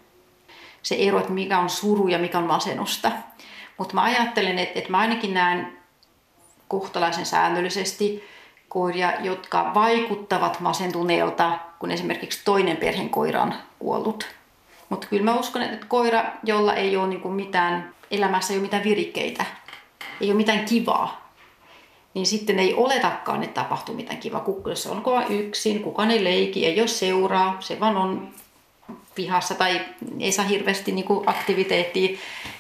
Se 0.84 0.96
ero, 1.00 1.20
että 1.20 1.32
mikä 1.32 1.60
on 1.60 1.70
suru 1.70 2.08
ja 2.08 2.20
mikä 2.20 2.38
on 2.38 2.44
masennusta. 2.44 3.12
Mutta 3.78 3.96
mä 3.96 4.04
ajattelen, 4.04 4.60
että, 4.60 4.80
että 4.80 4.92
mä 4.92 4.98
ainakin 4.98 5.34
näen 5.34 5.78
kohtalaisen 6.68 7.26
säännöllisesti 7.26 8.24
koiria, 8.70 9.14
jotka 9.22 9.72
vaikuttavat 9.74 10.60
masentuneelta, 10.60 11.60
kun 11.80 11.92
esimerkiksi 11.92 12.42
toinen 12.46 12.78
perheen 12.78 13.10
koira 13.10 13.42
on 13.42 13.54
kuollut. 13.80 14.28
Mutta 14.90 15.08
kyllä 15.08 15.24
mä 15.24 15.40
uskon, 15.40 15.62
että 15.62 15.86
koira, 15.86 16.26
jolla 16.44 16.74
ei 16.74 16.98
ole 16.98 17.08
niinku 17.08 17.30
mitään 17.30 17.96
elämässä, 18.12 18.54
ei 18.54 18.60
ole 18.60 18.64
mitään 18.64 18.84
virikkeitä, 18.84 19.46
ei 20.22 20.28
ole 20.30 20.38
mitään 20.38 20.66
kivaa, 20.66 21.34
niin 22.14 22.26
sitten 22.26 22.60
ei 22.60 22.74
oletakaan, 22.74 23.44
että 23.44 23.62
tapahtuu 23.62 23.96
mitään 23.96 24.18
kivaa. 24.18 24.46
Jos 24.66 24.88
on 24.88 25.02
kova 25.02 25.24
yksin, 25.24 25.84
kukaan 25.84 26.12
ei 26.12 26.24
leiki, 26.24 26.66
ei 26.66 26.80
ole 26.80 26.88
seuraa, 26.88 27.58
se 27.60 27.80
vaan 27.80 27.98
on 27.98 28.30
pihassa 29.16 29.56
tai 29.56 29.82
ei 30.20 30.32
saa 30.32 30.46
hirveästi 30.46 30.92
niin 30.92 31.06
aktiviteettia, 31.26 32.18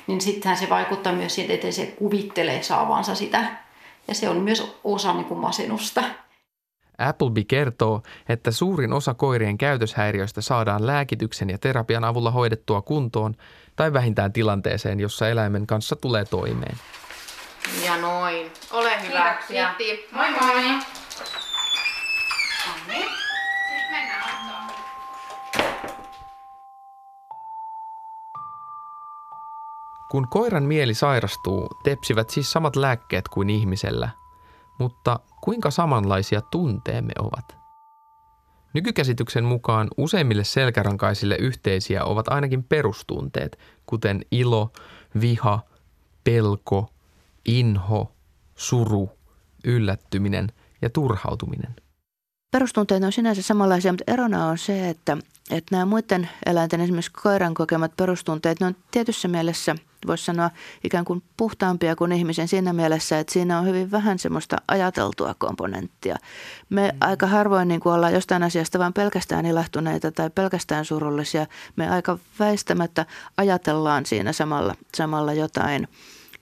niin 0.07 0.21
sittenhän 0.21 0.57
se 0.57 0.69
vaikuttaa 0.69 1.13
myös 1.13 1.35
siihen, 1.35 1.55
että 1.55 1.71
se 1.71 1.85
kuvittelee 1.85 2.63
saavansa 2.63 3.15
sitä 3.15 3.57
ja 4.07 4.15
se 4.15 4.29
on 4.29 4.38
myös 4.38 4.79
osa 4.83 5.13
niin 5.13 5.25
kuin 5.25 5.39
masennusta. 5.39 6.03
Appleby 6.97 7.43
kertoo, 7.43 8.01
että 8.29 8.51
suurin 8.51 8.93
osa 8.93 9.13
koirien 9.13 9.57
käytöshäiriöistä 9.57 10.41
saadaan 10.41 10.88
lääkityksen 10.88 11.49
ja 11.49 11.57
terapian 11.57 12.03
avulla 12.03 12.31
hoidettua 12.31 12.81
kuntoon 12.81 13.35
tai 13.75 13.93
vähintään 13.93 14.33
tilanteeseen, 14.33 14.99
jossa 14.99 15.29
eläimen 15.29 15.67
kanssa 15.67 15.95
tulee 15.95 16.25
toimeen. 16.25 16.77
Ja 17.85 17.97
noin. 17.97 18.51
Ole 18.71 19.07
hyvä. 19.07 19.38
Kiitti. 19.47 20.07
Moi 20.12 20.31
moi. 20.31 20.79
Kun 30.12 30.28
koiran 30.30 30.63
mieli 30.63 30.93
sairastuu, 30.93 31.67
tepsivät 31.84 32.30
siis 32.30 32.52
samat 32.52 32.76
lääkkeet 32.76 33.28
kuin 33.28 33.50
ihmisellä. 33.50 34.10
Mutta 34.80 35.19
kuinka 35.41 35.72
samanlaisia 35.72 36.41
tunteemme 36.41 37.13
ovat? 37.19 37.58
Nykykäsityksen 38.74 39.43
mukaan 39.43 39.88
useimmille 39.98 40.43
selkärankaisille 40.43 41.36
yhteisiä 41.36 42.04
ovat 42.04 42.28
ainakin 42.28 42.63
perustunteet, 42.63 43.60
kuten 43.86 44.22
ilo, 44.32 44.72
viha, 45.22 45.60
pelko, 46.24 46.93
inho, 47.45 48.15
suru, 48.56 49.12
yllättyminen 49.65 50.52
ja 50.82 50.89
turhautuminen– 50.89 51.76
Perustunteet 52.51 53.03
on 53.03 53.12
sinänsä 53.12 53.41
samanlaisia, 53.41 53.91
mutta 53.91 54.12
erona 54.13 54.45
on 54.45 54.57
se, 54.57 54.89
että, 54.89 55.17
että 55.51 55.75
nämä 55.75 55.85
muiden 55.85 56.29
eläinten, 56.45 56.81
esimerkiksi 56.81 57.12
koiran 57.12 57.53
kokemat 57.53 57.97
perustunteet, 57.97 58.59
ne 58.59 58.65
on 58.65 58.75
tietyssä 58.91 59.27
mielessä, 59.27 59.75
voisi 60.07 60.25
sanoa, 60.25 60.49
ikään 60.83 61.05
kuin 61.05 61.23
puhtaampia 61.38 61.95
kuin 61.95 62.12
ihmisen 62.12 62.47
siinä 62.47 62.73
mielessä, 62.73 63.19
että 63.19 63.33
siinä 63.33 63.59
on 63.59 63.65
hyvin 63.65 63.91
vähän 63.91 64.19
semmoista 64.19 64.57
ajateltua 64.67 65.35
komponenttia. 65.38 66.15
Me 66.69 66.89
mm. 66.93 66.97
aika 67.01 67.27
harvoin 67.27 67.67
niin 67.67 67.79
kuin 67.79 67.93
ollaan 67.93 68.13
jostain 68.13 68.43
asiasta 68.43 68.79
vain 68.79 68.93
pelkästään 68.93 69.45
ilahtuneita 69.45 70.12
tai 70.12 70.29
pelkästään 70.29 70.85
surullisia. 70.85 71.47
Me 71.75 71.89
aika 71.89 72.19
väistämättä 72.39 73.05
ajatellaan 73.38 74.05
siinä 74.05 74.33
samalla, 74.33 74.75
samalla 74.95 75.33
jotain– 75.33 75.88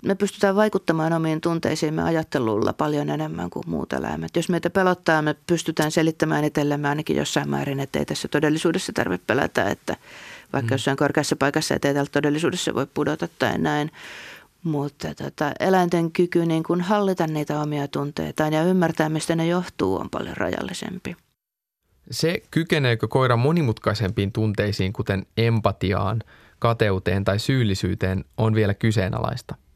me 0.08 0.16
pystytään 0.16 0.56
vaikuttamaan 0.56 1.14
omiin 1.14 1.42
tunteisiimme 1.42 2.04
ajattelulla 2.04 2.74
paljon 2.74 3.10
enemmän 3.10 3.50
kuin 3.50 3.64
muut 3.68 3.94
eläimet. 3.94 4.36
Jos 4.36 4.50
meitä 4.50 4.70
pelottaa, 4.70 5.22
me 5.22 5.36
pystytään 5.48 5.92
selittämään 5.92 6.44
itsellemme 6.44 6.90
ainakin 6.90 7.16
jossain 7.16 7.50
määrin, 7.50 7.80
että 7.80 8.00
ei 8.00 8.06
tässä 8.06 8.28
todellisuudessa 8.28 8.94
tarvitse 8.94 9.26
pelätä, 9.28 9.70
että 9.70 9.96
vaikka 10.54 10.72
mm. 10.72 10.74
jossain 10.74 10.98
korkeassa 10.98 11.36
paikassa, 11.36 11.76
ettei 11.76 11.94
täällä 11.94 12.10
todellisuudessa 12.12 12.74
voi 12.74 12.88
pudota 12.94 13.28
tai 13.40 13.58
näin. 13.58 13.92
Mutta 14.64 15.16
tota, 15.16 15.52
eläinten 15.60 16.12
kyky 16.12 16.46
niin 16.46 16.64
kuin 16.64 16.82
hallita 16.82 17.28
niitä 17.28 17.62
omia 17.62 17.88
tunteitaan 17.88 18.54
ja 18.54 18.64
ymmärtää, 18.64 19.10
mistä 19.10 19.36
ne 19.36 19.48
johtuu, 19.48 19.96
on 19.96 20.10
paljon 20.10 20.38
rajallisempi. 20.38 21.16
Se, 22.12 22.44
kykeneekö 22.52 23.08
koira 23.08 23.38
monimutkaisempiin 23.38 24.32
tunteisiin, 24.32 24.94
kuten 24.94 25.26
empatiaan, 25.38 26.24
kateuteen 26.60 27.24
tai 27.24 27.40
syyllisyyteen, 27.40 28.26
on 28.38 28.56
vielä 28.56 28.74
kyseenalaista– 28.74 29.56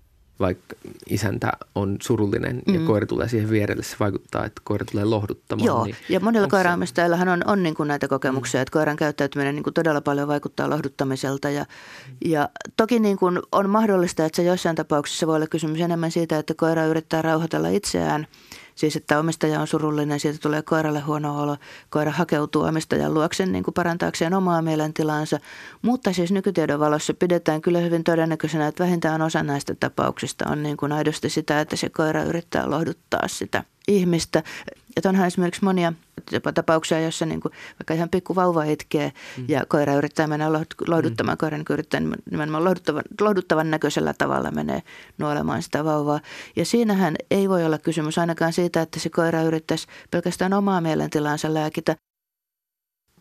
vaikka 0.42 0.76
isäntä 1.10 1.52
on 1.76 1.98
surullinen 2.02 2.62
mm. 2.68 2.74
ja 2.74 2.80
koira 2.88 3.06
tulee 3.06 3.30
siihen 3.30 3.50
vierelle, 3.50 3.84
se 3.84 3.96
vaikuttaa, 4.00 4.46
että 4.46 4.62
koira 4.64 4.86
tulee 4.92 5.06
lohduttamaan. 5.06 5.66
Joo, 5.66 5.86
niin 5.86 5.96
ja 6.10 6.20
monilla 6.20 6.48
koiraamistajillahan 6.48 7.30
on, 7.30 7.42
on 7.46 7.64
niin 7.64 7.76
kuin 7.76 7.88
näitä 7.88 8.08
kokemuksia, 8.08 8.60
mm. 8.60 8.62
että 8.62 8.72
koiran 8.72 8.98
käyttäytyminen 8.98 9.56
niin 9.56 9.64
kuin 9.64 9.74
todella 9.74 10.02
paljon 10.02 10.28
vaikuttaa 10.28 10.70
lohduttamiselta. 10.70 11.50
Ja, 11.50 11.66
ja 12.26 12.50
toki 12.78 13.00
niin 13.00 13.18
kuin 13.18 13.40
on 13.52 13.70
mahdollista, 13.70 14.26
että 14.26 14.36
se 14.36 14.44
jossain 14.44 14.76
tapauksessa 14.76 15.28
voi 15.28 15.36
olla 15.36 15.48
kysymys 15.48 15.82
enemmän 15.82 16.12
siitä, 16.12 16.40
että 16.40 16.54
koira 16.54 16.86
yrittää 16.86 17.22
rauhoitella 17.22 17.70
itseään– 17.70 18.28
Siis, 18.82 18.96
että 18.96 19.20
omistaja 19.20 19.60
on 19.60 19.68
surullinen, 19.68 20.20
siitä 20.20 20.40
tulee 20.42 20.62
koiralle 20.62 21.00
huono 21.00 21.42
olo. 21.44 21.58
Koira 21.90 22.12
hakeutuu 22.12 22.62
omistajan 22.62 23.14
luoksen 23.14 23.52
niin 23.52 23.64
kuin 23.64 23.74
parantaakseen 23.74 24.34
omaa 24.34 24.62
mielentilaansa. 24.62 25.40
Mutta 25.82 26.14
siis 26.14 26.32
nykytiedon 26.32 26.80
valossa 26.80 27.14
pidetään 27.14 27.62
kyllä 27.62 27.80
hyvin 27.80 28.04
todennäköisenä, 28.04 28.68
että 28.68 28.84
vähintään 28.84 29.22
osa 29.22 29.44
näistä 29.44 29.76
tapauksista 29.76 30.46
on 30.50 30.64
niin 30.64 30.78
kuin 30.78 30.92
aidosti 30.92 31.30
sitä, 31.30 31.62
että 31.62 31.76
se 31.76 31.90
koira 31.90 32.24
yrittää 32.24 32.70
lohduttaa 32.70 33.28
sitä 33.28 33.64
ihmistä. 33.88 34.44
Että 34.98 35.10
onhan 35.10 35.28
esimerkiksi 35.28 35.64
monia 35.64 35.94
tapauksia, 36.54 37.00
joissa 37.00 37.26
niin 37.26 37.42
kuin 37.42 37.52
vaikka 37.80 37.94
ihan 37.94 38.10
pikku 38.10 38.36
vauva 38.36 38.64
itkee 38.64 39.12
mm. 39.38 39.46
ja 39.48 39.66
koira 39.68 39.94
yrittää 39.94 40.28
mennä 40.28 40.54
lohduttamaan. 40.88 41.36
Mm. 41.36 41.38
Koira 41.38 41.58
niin 41.58 41.66
yrittää 41.70 42.02
nimenomaan 42.32 42.64
lohduttavan, 42.64 43.04
lohduttavan 43.22 43.72
näköisellä 43.72 44.14
tavalla 44.18 44.52
menee 44.52 44.84
nuolemaan 45.18 45.64
sitä 45.64 45.86
vauvaa. 45.86 46.20
Ja 46.56 46.66
siinähän 46.66 47.16
ei 47.32 47.50
voi 47.50 47.66
olla 47.66 47.78
kysymys 47.78 48.18
ainakaan 48.18 48.54
siitä, 48.54 48.82
että 48.82 49.00
se 49.00 49.10
koira 49.10 49.42
yrittäisi 49.42 49.88
pelkästään 50.12 50.54
omaa 50.54 50.82
mielentilaansa 50.82 51.54
lääkitä. 51.54 51.96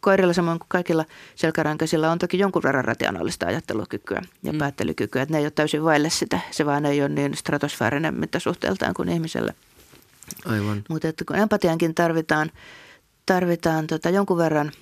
Koirilla 0.00 0.32
samoin 0.32 0.58
kuin 0.58 0.68
kaikilla 0.68 1.04
selkärankaisilla 1.34 2.10
on 2.10 2.18
toki 2.18 2.38
jonkun 2.38 2.62
verran 2.62 2.84
rationaalista 2.84 3.46
ajattelukykyä 3.46 4.22
ja 4.42 4.52
mm. 4.52 4.58
päättelykykyä. 4.58 5.22
Että 5.22 5.34
ne 5.34 5.38
ei 5.38 5.44
ole 5.44 5.50
täysin 5.50 5.84
vaille 5.84 6.10
sitä. 6.10 6.40
Se 6.50 6.66
vaan 6.66 6.86
ei 6.86 7.00
ole 7.00 7.08
niin 7.08 7.36
stratosfäärinen 7.36 8.14
mittasuhteeltaan 8.14 8.94
kuin 8.94 9.08
ihmisellä– 9.08 9.52
Aivan. 10.44 10.84
Mutta 10.88 11.08
että 11.08 11.24
kun 11.24 11.36
empatiankin 11.36 11.94
tarvitaan, 11.94 12.50
tarvitaan 13.26 13.86
tota 13.86 14.10
jonkun 14.10 14.38
verran 14.38 14.72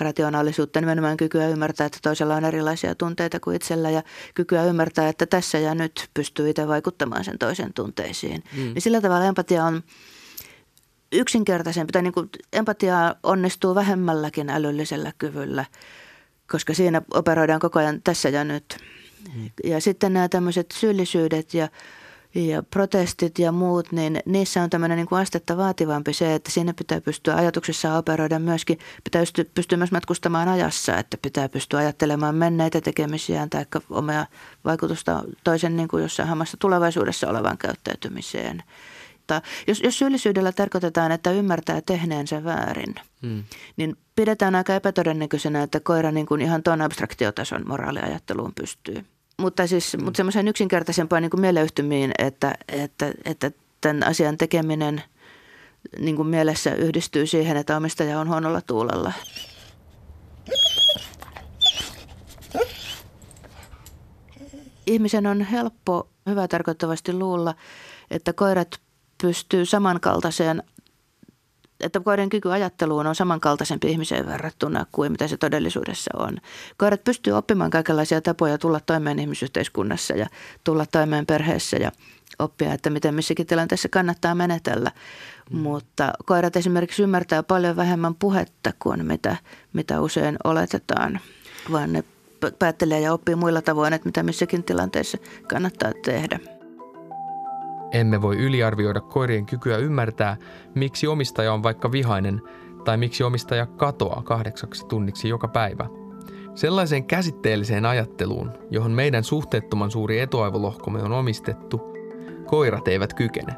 rationaalisuutta, 0.00 0.80
nimenomaan 0.80 1.16
kykyä 1.16 1.48
ymmärtää, 1.48 1.86
että 1.86 1.98
toisella 2.02 2.34
on 2.34 2.44
erilaisia 2.44 2.94
tunteita 2.94 3.40
kuin 3.40 3.56
itsellä 3.56 3.90
ja 3.90 4.02
kykyä 4.34 4.64
ymmärtää, 4.64 5.08
että 5.08 5.26
tässä 5.26 5.58
ja 5.58 5.74
nyt 5.74 6.08
pystyy 6.14 6.50
itse 6.50 6.68
vaikuttamaan 6.68 7.24
sen 7.24 7.38
toisen 7.38 7.72
tunteisiin. 7.74 8.44
Mm. 8.56 8.62
Niin 8.62 8.82
sillä 8.82 9.00
tavalla 9.00 9.24
empatia 9.26 9.64
on 9.64 9.82
yksinkertaisempi, 11.12 11.92
tai 11.92 12.02
niin 12.02 12.12
kuin 12.12 12.28
empatia 12.52 13.14
onnistuu 13.22 13.74
vähemmälläkin 13.74 14.50
älyllisellä 14.50 15.12
kyvyllä, 15.18 15.64
koska 16.50 16.74
siinä 16.74 17.02
operoidaan 17.14 17.60
koko 17.60 17.78
ajan 17.78 18.02
tässä 18.04 18.28
ja 18.28 18.44
nyt. 18.44 18.76
Mm. 19.34 19.50
Ja 19.64 19.80
sitten 19.80 20.12
nämä 20.12 20.28
tämmöiset 20.28 20.66
syyllisyydet 20.74 21.54
ja 21.54 21.68
ja 22.34 22.62
protestit 22.62 23.38
ja 23.38 23.52
muut, 23.52 23.92
niin 23.92 24.20
niissä 24.26 24.62
on 24.62 24.70
tämmöinen 24.70 24.96
niin 24.96 25.06
kuin 25.06 25.20
astetta 25.22 25.56
vaativampi 25.56 26.12
se, 26.12 26.34
että 26.34 26.50
siinä 26.50 26.74
pitää 26.74 27.00
pystyä 27.00 27.36
ajatuksissa 27.36 27.96
operoida 27.96 28.38
myöskin, 28.38 28.78
pitää 29.04 29.22
pystyä 29.54 29.78
myös 29.78 29.92
matkustamaan 29.92 30.48
ajassa, 30.48 30.98
että 30.98 31.16
pitää 31.22 31.48
pystyä 31.48 31.80
ajattelemaan 31.80 32.34
menneitä 32.34 32.80
tekemisiään 32.80 33.50
tai 33.50 33.66
omia 33.90 34.26
vaikutusta 34.64 35.24
toisen 35.44 35.76
niin 35.76 35.88
kuin 35.88 36.02
jossain 36.02 36.28
hammassa 36.28 36.56
tulevaisuudessa 36.60 37.28
olevan 37.28 37.58
käyttäytymiseen. 37.58 38.62
Jos, 39.66 39.80
jos 39.80 39.98
syyllisyydellä 39.98 40.52
tarkoitetaan, 40.52 41.12
että 41.12 41.30
ymmärtää 41.30 41.80
tehneensä 41.80 42.44
väärin, 42.44 42.94
hmm. 43.22 43.44
niin 43.76 43.96
pidetään 44.16 44.54
aika 44.54 44.74
epätodennäköisenä, 44.74 45.62
että 45.62 45.80
koira 45.80 46.12
niin 46.12 46.26
kuin 46.26 46.40
ihan 46.40 46.62
tuon 46.62 46.80
abstraktiotason 46.80 47.62
moraaliajatteluun 47.66 48.52
pystyy 48.54 49.04
mutta 49.36 49.66
siis 49.66 49.96
mm. 49.96 50.04
mutta 50.04 50.16
semmoisen 50.16 50.48
yksinkertaisempaan 50.48 51.22
niin 51.22 51.30
kuin 51.30 51.40
mieleyhtymiin, 51.40 52.12
että, 52.18 52.54
että, 52.68 53.12
että 53.24 53.50
tämän 53.80 54.02
asian 54.06 54.38
tekeminen 54.38 55.02
niin 55.98 56.16
kuin 56.16 56.28
mielessä 56.28 56.74
yhdistyy 56.74 57.26
siihen, 57.26 57.56
että 57.56 57.76
omistaja 57.76 58.20
on 58.20 58.28
huonolla 58.28 58.60
tuulella. 58.60 59.12
Ihmisen 64.86 65.26
on 65.26 65.40
helppo 65.40 66.08
hyvä 66.26 66.48
tarkoittavasti 66.48 67.12
luulla, 67.12 67.54
että 68.10 68.32
koirat 68.32 68.80
pystyy 69.22 69.66
samankaltaiseen 69.66 70.62
että 71.82 72.00
koiran 72.00 72.28
kyky 72.28 72.52
ajatteluun 72.52 73.06
on 73.06 73.14
samankaltaisempi 73.14 73.90
ihmiseen 73.90 74.26
verrattuna 74.26 74.86
kuin 74.92 75.12
mitä 75.12 75.28
se 75.28 75.36
todellisuudessa 75.36 76.10
on. 76.16 76.38
Koirat 76.76 77.04
pystyy 77.04 77.32
oppimaan 77.32 77.70
kaikenlaisia 77.70 78.20
tapoja 78.20 78.58
tulla 78.58 78.80
toimeen 78.80 79.18
ihmisyhteiskunnassa 79.18 80.14
ja 80.14 80.26
tulla 80.64 80.86
toimeen 80.86 81.26
perheessä 81.26 81.76
ja 81.76 81.92
oppia, 82.38 82.72
että 82.72 82.90
miten 82.90 83.14
missäkin 83.14 83.46
tilanteessa 83.46 83.88
kannattaa 83.88 84.34
menetellä. 84.34 84.90
Mm. 85.50 85.58
Mutta 85.58 86.12
koirat 86.24 86.56
esimerkiksi 86.56 87.02
ymmärtää 87.02 87.42
paljon 87.42 87.76
vähemmän 87.76 88.14
puhetta 88.14 88.72
kuin 88.78 89.06
mitä, 89.06 89.36
mitä 89.72 90.00
usein 90.00 90.36
oletetaan, 90.44 91.20
vaan 91.72 91.92
ne 91.92 92.04
päättelee 92.58 93.00
ja 93.00 93.12
oppii 93.12 93.34
muilla 93.34 93.62
tavoin, 93.62 93.92
että 93.92 94.08
mitä 94.08 94.22
missäkin 94.22 94.64
tilanteessa 94.64 95.18
kannattaa 95.48 95.92
tehdä. 96.04 96.61
Emme 97.92 98.22
voi 98.22 98.36
yliarvioida 98.36 99.00
koirien 99.00 99.46
kykyä 99.46 99.76
ymmärtää, 99.76 100.36
miksi 100.74 101.06
omistaja 101.06 101.52
on 101.52 101.62
vaikka 101.62 101.92
vihainen 101.92 102.42
tai 102.84 102.96
miksi 102.96 103.24
omistaja 103.24 103.66
katoaa 103.66 104.22
kahdeksaksi 104.22 104.86
tunniksi 104.86 105.28
joka 105.28 105.48
päivä. 105.48 105.86
Sellaiseen 106.54 107.04
käsitteelliseen 107.04 107.86
ajatteluun, 107.86 108.52
johon 108.70 108.90
meidän 108.90 109.24
suhteettoman 109.24 109.90
suuri 109.90 110.20
etuaivolohkomme 110.20 111.02
on 111.02 111.12
omistettu, 111.12 111.80
koirat 112.46 112.88
eivät 112.88 113.14
kykene. 113.14 113.54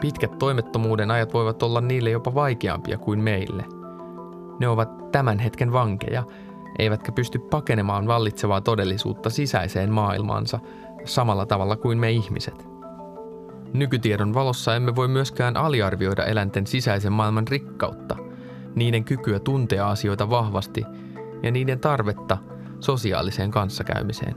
Pitkät 0.00 0.38
toimettomuuden 0.38 1.10
ajat 1.10 1.34
voivat 1.34 1.62
olla 1.62 1.80
niille 1.80 2.10
jopa 2.10 2.34
vaikeampia 2.34 2.98
kuin 2.98 3.20
meille. 3.20 3.64
Ne 4.60 4.68
ovat 4.68 5.12
tämän 5.12 5.38
hetken 5.38 5.72
vankeja, 5.72 6.24
eivätkä 6.78 7.12
pysty 7.12 7.38
pakenemaan 7.38 8.06
vallitsevaa 8.06 8.60
todellisuutta 8.60 9.30
sisäiseen 9.30 9.92
maailmaansa 9.92 10.58
samalla 11.04 11.46
tavalla 11.46 11.76
kuin 11.76 11.98
me 11.98 12.10
ihmiset. 12.10 12.69
Nykytiedon 13.72 14.34
valossa 14.34 14.76
emme 14.76 14.96
voi 14.96 15.08
myöskään 15.08 15.56
aliarvioida 15.56 16.24
eläinten 16.24 16.66
sisäisen 16.66 17.12
maailman 17.12 17.48
rikkautta, 17.48 18.16
niiden 18.74 19.04
kykyä 19.04 19.38
tuntea 19.38 19.88
asioita 19.88 20.30
vahvasti 20.30 20.84
ja 21.42 21.50
niiden 21.50 21.80
tarvetta 21.80 22.38
sosiaaliseen 22.80 23.50
kanssakäymiseen. 23.50 24.34